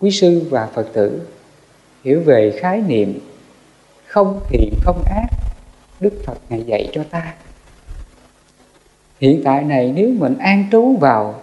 [0.00, 1.26] quý sư và phật tử
[2.04, 3.18] hiểu về khái niệm
[4.06, 5.26] không thiện, không ác,
[6.00, 7.34] đức phật ngài dạy cho ta.
[9.20, 11.40] Hiện tại này, nếu mình an trú vào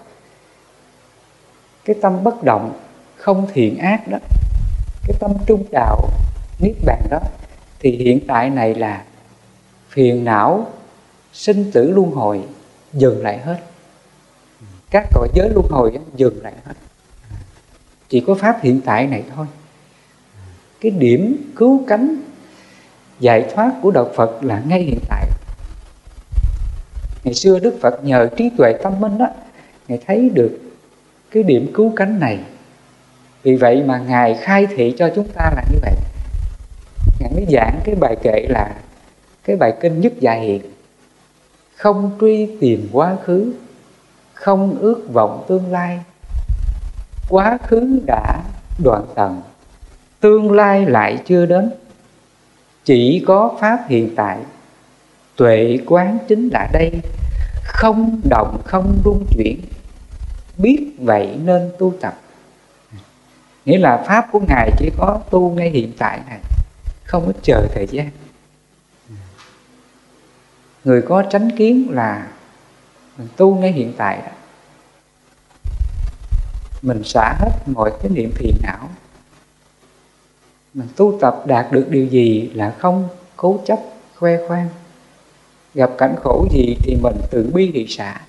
[1.86, 2.74] cái tâm bất động,
[3.16, 4.18] không thiện ác đó,
[5.08, 6.10] cái tâm trung đạo,
[6.60, 7.20] niết bàn đó,
[7.80, 9.04] thì hiện tại này là
[9.90, 10.68] phiền não,
[11.34, 12.42] sinh tử luân hồi
[12.94, 13.58] dừng lại hết.
[14.90, 16.74] Các cõi giới luân hồi dừng lại hết.
[18.10, 19.46] Chỉ có pháp hiện tại này thôi.
[20.82, 22.16] Cái điểm cứu cánh,
[23.20, 25.28] giải thoát của đạo Phật là ngay hiện tại.
[27.24, 29.28] Ngày xưa Đức Phật nhờ trí tuệ tâm minh đó
[29.88, 30.60] ngài thấy được
[31.32, 32.40] cái điểm cứu cánh này.
[33.44, 35.96] Vì vậy mà ngài khai thị cho chúng ta là như vậy.
[37.20, 38.76] Ngài mới giảng cái bài kệ là,
[39.44, 40.62] cái bài kinh nhất dạ hiện
[41.84, 43.54] không truy tìm quá khứ,
[44.34, 46.00] không ước vọng tương lai.
[47.30, 48.42] Quá khứ đã
[48.84, 49.42] đoạn tận
[50.20, 51.72] tương lai lại chưa đến.
[52.86, 54.38] Chỉ có pháp hiện tại,
[55.36, 56.92] tuệ quán chính là đây.
[57.64, 59.62] Không động, không rung chuyển,
[60.58, 62.20] biết vậy nên tu tập.
[63.66, 66.40] Nghĩa là pháp của ngài chỉ có tu ngay hiện tại này,
[67.04, 68.10] không có chờ thời gian
[70.84, 72.28] người có tránh kiến là
[73.18, 74.32] mình tu ngay hiện tại đó.
[76.82, 78.90] Mình xả hết mọi cái niệm phiền não.
[80.74, 83.80] Mình tu tập đạt được điều gì là không cố chấp,
[84.16, 84.70] khoe khoang.
[85.74, 88.22] Gặp cảnh khổ gì thì mình tự bi thị xả.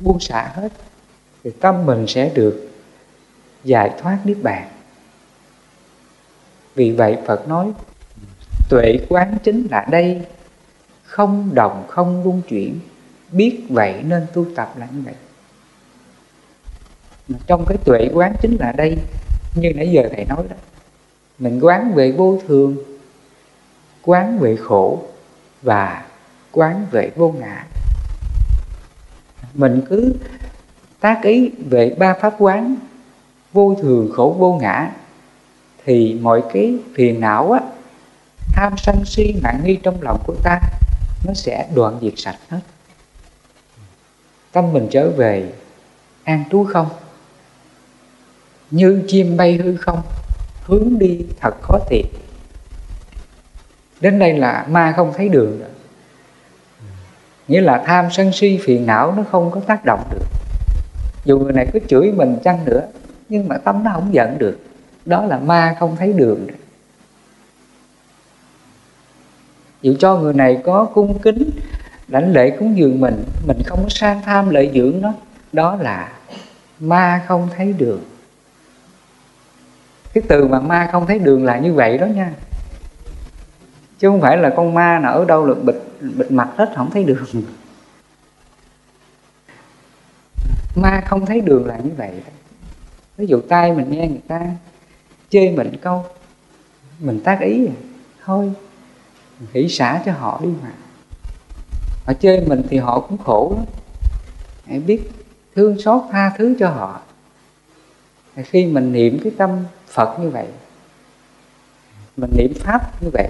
[0.00, 0.68] Buông xả hết
[1.44, 2.68] thì tâm mình sẽ được
[3.64, 4.68] giải thoát niết bàn.
[6.74, 7.72] Vì vậy phật nói,
[8.68, 10.22] tuệ quán chính là đây
[11.12, 12.80] không đồng, không luân chuyển.
[13.32, 15.14] Biết vậy nên tu tập là như vậy.
[17.46, 18.98] Trong cái tuệ quán chính là đây,
[19.54, 20.56] như nãy giờ thầy nói đó.
[21.38, 22.76] Mình quán về vô thường,
[24.02, 25.02] quán về khổ
[25.62, 26.04] và
[26.52, 27.66] quán về vô ngã.
[29.54, 30.14] Mình cứ
[31.00, 32.76] tác ý về ba pháp quán,
[33.52, 34.90] vô thường, khổ, vô ngã,
[35.84, 37.60] thì mọi cái phiền não á,
[38.52, 40.60] tham sân si, mạng nghi trong lòng của ta
[41.24, 42.60] nó sẽ đoạn diệt sạch hết.
[44.52, 45.52] Tâm mình trở về
[46.24, 46.88] an trú không?
[48.70, 50.02] Như chim bay hư không?
[50.64, 52.06] Hướng đi thật khó tìm.
[54.00, 55.68] Đến đây là ma không thấy đường nữa.
[57.48, 60.26] nghĩa là tham sân si phiền não nó không có tác động được.
[61.24, 62.86] Dù người này cứ chửi mình chăng nữa,
[63.28, 64.58] nhưng mà tâm nó không giận được.
[65.06, 66.46] Đó là ma không thấy đường
[69.82, 71.50] dù cho người này có cung kính
[72.08, 75.12] lãnh lễ cúng dường mình mình không có sang tham lợi dưỡng nó
[75.52, 76.12] đó là
[76.80, 78.00] ma không thấy đường
[80.12, 82.32] cái từ mà ma không thấy đường là như vậy đó nha
[83.98, 86.90] chứ không phải là con ma nào ở đâu được bịt bịt mặt hết không
[86.90, 87.24] thấy đường
[90.74, 92.32] ma không thấy đường là như vậy đó.
[93.16, 94.40] ví dụ tay mình nghe người ta
[95.30, 96.04] chê mình câu
[96.98, 97.76] mình tác ý à.
[98.24, 98.52] thôi
[99.52, 100.72] hỷ xả cho họ đi mà.
[102.06, 103.64] Họ chơi mình thì họ cũng khổ lắm.
[104.66, 105.10] Hãy biết
[105.56, 107.00] thương xót tha thứ cho họ.
[108.36, 109.50] Khi mình niệm cái tâm
[109.86, 110.46] phật như vậy,
[112.16, 113.28] mình niệm pháp như vậy,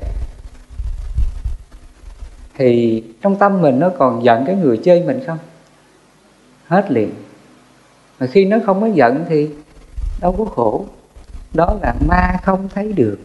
[2.54, 5.38] thì trong tâm mình nó còn giận cái người chơi mình không?
[6.66, 7.10] Hết liền.
[8.20, 9.50] Mà khi nó không có giận thì
[10.20, 10.86] đâu có khổ.
[11.54, 13.18] Đó là ma không thấy được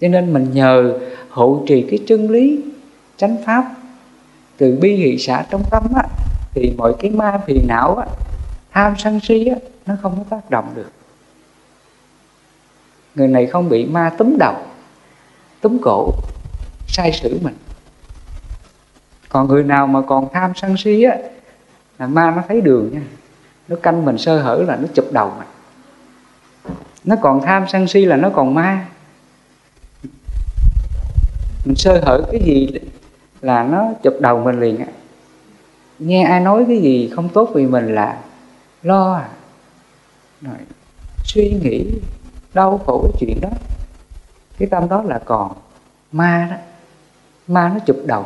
[0.00, 0.98] cho nên mình nhờ
[1.30, 2.60] hộ trì cái chân lý
[3.16, 3.64] chánh pháp
[4.56, 6.02] từ bi hỷ xã trong tâm á,
[6.54, 8.06] thì mọi cái ma phiền não á,
[8.72, 10.90] tham sân si á, nó không có tác động được.
[13.14, 14.54] Người này không bị ma túm đầu
[15.60, 16.12] túm cổ
[16.88, 17.54] sai sử mình.
[19.28, 21.16] Còn người nào mà còn tham sân si á
[21.98, 23.02] là ma nó thấy đường nha
[23.68, 25.48] nó canh mình sơ hở là nó chụp đầu mình.
[27.04, 28.86] Nó còn tham sân si là nó còn ma
[31.66, 32.68] mình sơ hở cái gì
[33.40, 34.86] là nó chụp đầu mình liền á.
[35.98, 38.22] Nghe ai nói cái gì không tốt vì mình là
[38.82, 39.28] lo à.
[40.40, 40.56] Rồi,
[41.24, 41.86] suy nghĩ,
[42.54, 43.48] đau khổ cái chuyện đó.
[44.58, 45.52] Cái tâm đó là còn
[46.12, 46.56] ma đó.
[47.46, 48.24] Ma nó chụp đầu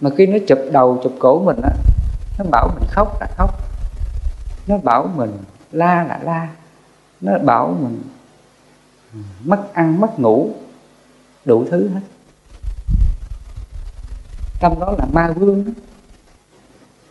[0.00, 1.70] mà khi nó chụp đầu, chụp cổ mình á,
[2.38, 3.54] nó bảo mình khóc là khóc.
[4.66, 5.38] Nó bảo mình
[5.72, 6.48] la là la.
[7.20, 8.02] Nó bảo mình
[9.14, 10.50] ừ, mất ăn, mất ngủ
[11.48, 12.00] đủ thứ hết.
[14.60, 15.64] Tâm đó là ma vương.
[15.64, 15.72] Đó.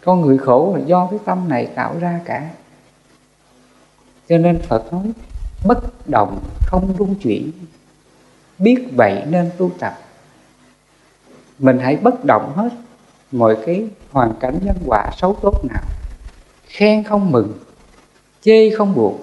[0.06, 2.50] con người khổ là do cái tâm này tạo ra cả.
[4.30, 5.12] Cho nên phật nói,
[5.66, 7.52] bất động không rung chuyển.
[8.60, 10.00] Biết vậy nên tu tập.
[11.60, 12.70] Mình hãy bất động hết
[13.32, 15.84] mọi cái hoàn cảnh nhân quả xấu tốt nào.
[16.68, 17.54] Khen không mừng,
[18.42, 19.20] chê không buộc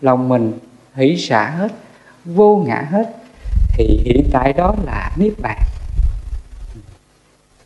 [0.00, 0.58] lòng mình
[0.94, 1.72] hỷ xả hết,
[2.24, 3.25] vô ngã hết
[3.76, 5.62] thì hiện tại đó là niết bàn.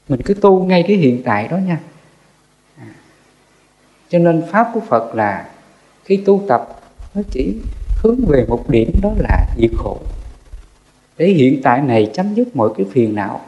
[0.09, 1.81] Mình cứ tu ngay cái hiện tại đó nha.
[4.09, 5.49] Cho nên pháp của phật là
[6.05, 6.81] khi tu tập,
[7.15, 7.57] nó chỉ
[8.03, 9.99] hướng về một điểm đó là diệt khổ.
[11.19, 13.41] Để hiện tại này chấm dứt mọi cái phiền não,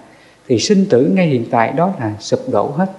[0.49, 2.93] thì sinh tử ngay hiện tại đó là sụp đổ hết.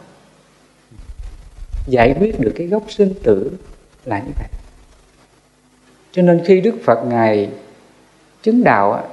[1.87, 3.51] Giải quyết được cái gốc sinh tử
[4.05, 4.47] là như vậy
[6.13, 7.49] cho nên khi đức phật ngài
[8.43, 9.03] chứng đạo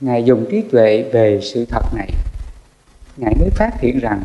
[0.00, 2.10] ngài dùng trí tuệ về sự thật này.
[3.16, 4.22] Ngài mới phát hiện rằng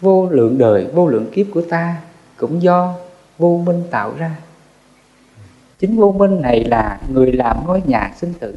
[0.00, 1.96] vô lượng đời vô lượng kiếp của ta
[2.36, 2.94] cũng do
[3.38, 4.36] vô minh tạo ra.
[5.78, 8.54] Chính vô minh này là người làm ngôi nhà sinh tử.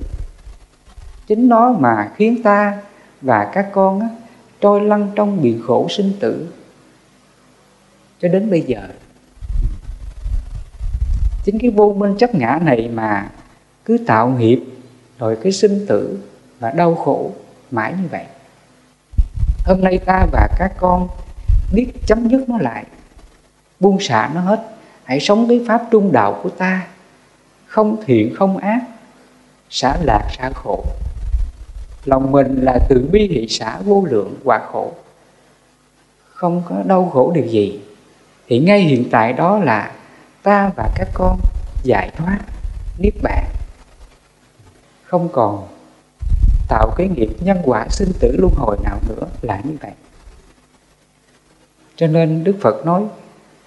[1.28, 2.82] Chính nó mà khiến ta
[3.22, 4.10] và các con á,
[4.62, 6.48] trôi lăn trong biển khổ sinh tử.
[8.22, 8.88] Cho đến bây giờ
[11.44, 13.30] chính cái vô minh chấp ngã này mà
[13.86, 14.64] cứ tạo nghiệp
[15.20, 16.20] rồi cái sinh tử
[16.60, 17.32] và đau khổ
[17.72, 18.26] mãi như vậy.
[19.66, 21.08] Hôm nay ta và các con
[21.74, 22.86] biết chấm dứt nó lại,
[23.80, 24.60] buông xả nó hết.
[25.04, 26.88] Hãy sống cái pháp trung đạo của ta.
[27.66, 28.82] Không thiện, không ác,
[29.70, 30.84] xả lạc, xả khổ.
[32.06, 34.92] Lòng mình là từ bi, hỷ, xả, vô lượng, quả khổ.
[36.34, 37.80] Không có đau khổ điều gì.
[38.48, 39.92] Thì ngay hiện tại đó là
[40.44, 41.40] ta và các con
[41.84, 42.40] giải thoát,
[42.98, 43.46] niết bàn
[45.10, 45.68] không còn
[46.68, 49.92] tạo cái nghiệp nhân quả sinh tử luân hồi nào nữa là như vậy.
[51.96, 53.04] Cho nên đức phật nói,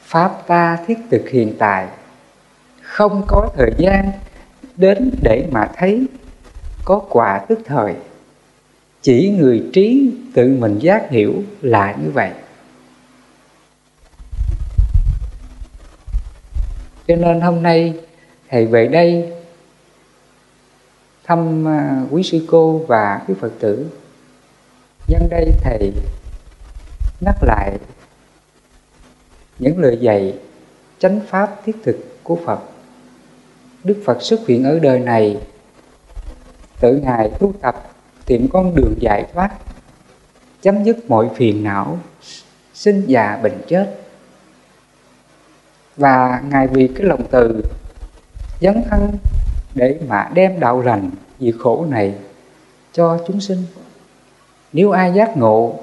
[0.01, 1.89] pháp ta thiết thực hiện tại
[2.83, 4.13] không có thời gian
[4.77, 6.07] đến để mà thấy
[6.85, 7.95] có quả tức thời.
[9.03, 12.31] Chỉ người trí tự mình giác hiểu là như vậy.
[17.09, 17.95] Cho nên hôm nay,
[18.51, 19.33] thầy về đây
[21.25, 23.87] thăm à, quý sư cô và quý phật tử.
[25.09, 25.93] Nhân đây thầy
[27.21, 27.79] nhắc lại
[29.59, 30.39] những lời dạy
[30.99, 32.61] chánh pháp thiết thực của phật.
[33.85, 35.39] Đức phật xuất hiện ở đời này,
[36.81, 37.91] tự ngài tu tập,
[38.27, 39.51] tìm con đường giải thoát,
[40.63, 41.99] chấm dứt mọi phiền não,
[42.75, 43.99] sinh già bệnh chết.
[45.97, 47.63] Và ngài vì cái lòng từ
[48.61, 49.17] dấn thân
[49.75, 51.11] để mà đem đạo lành
[51.41, 52.15] diệt khổ này
[52.93, 53.65] cho chúng sinh.
[54.73, 55.81] Nếu ai giác ngộ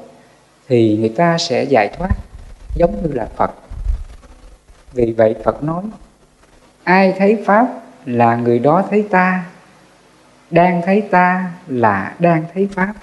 [0.68, 2.10] thì người ta sẽ giải thoát,
[2.76, 3.52] giống như là phật.
[4.94, 5.84] Vì vậy phật nói,
[6.84, 7.68] ai thấy pháp
[8.06, 9.46] là người đó thấy ta,
[10.52, 12.94] đang thấy ta là đang thấy pháp.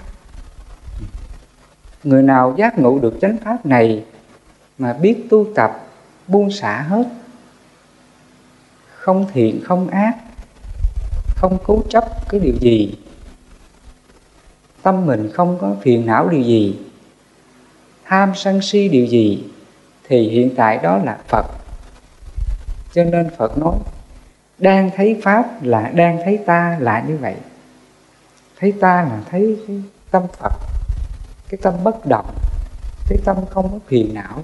[2.03, 4.05] Người nào giác ngộ được chánh pháp này
[4.77, 5.87] mà biết tu tập
[6.27, 7.07] buông xả hết,
[8.95, 10.15] không thiện không ác
[11.37, 12.95] không cố chấp cái điều gì.
[14.81, 16.79] Tâm mình không có phiền não điều gì.
[18.05, 19.43] Tham sân si điều gì
[20.03, 21.45] thì hiện tại đó là phật.
[22.93, 23.75] Cho nên phật nói,
[24.57, 27.35] đang thấy pháp là đang thấy ta là như vậy.
[28.59, 29.81] Thấy ta là thấy cái
[30.11, 30.53] tâm phật,
[31.49, 32.35] cái tâm bất động,
[33.09, 34.43] cái tâm không có phiền não,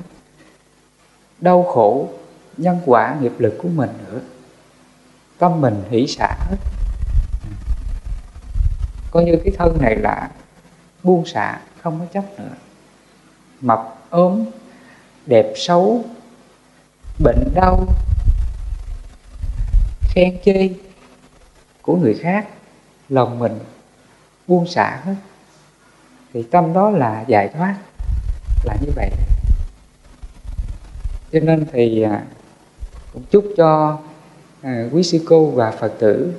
[1.42, 2.08] đau khổ,
[2.58, 4.20] nhân quả nghiệp lực của mình nữa.
[5.38, 6.58] Tâm mình hỷ xả hết
[9.14, 10.30] coi như cái thân này là
[11.04, 12.56] buông xả không có chấp nữa.
[13.62, 14.46] Mập, ốm,
[15.26, 16.06] đẹp xấu,
[17.20, 17.88] bệnh đau,
[20.02, 20.70] khen chê
[21.82, 22.48] của người khác,
[23.10, 23.60] lòng mình
[24.48, 25.16] buông xả hết.
[26.34, 27.76] Thì tâm đó là giải thoát,
[28.64, 29.10] là như vậy.
[31.32, 32.24] Cho nên thì à,
[33.14, 34.00] cũng chúc cho
[34.62, 36.34] à, quý sư cô và phật tử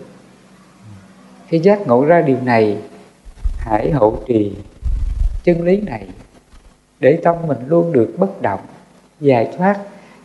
[1.49, 2.77] khi giác ngộ ra điều này,
[3.59, 4.53] hãy hậu trì
[5.45, 6.07] chân lý này,
[7.01, 8.61] để tâm mình luôn được bất động
[9.21, 9.79] giải thoát,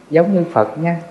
[0.09, 1.01] giống như phật nha.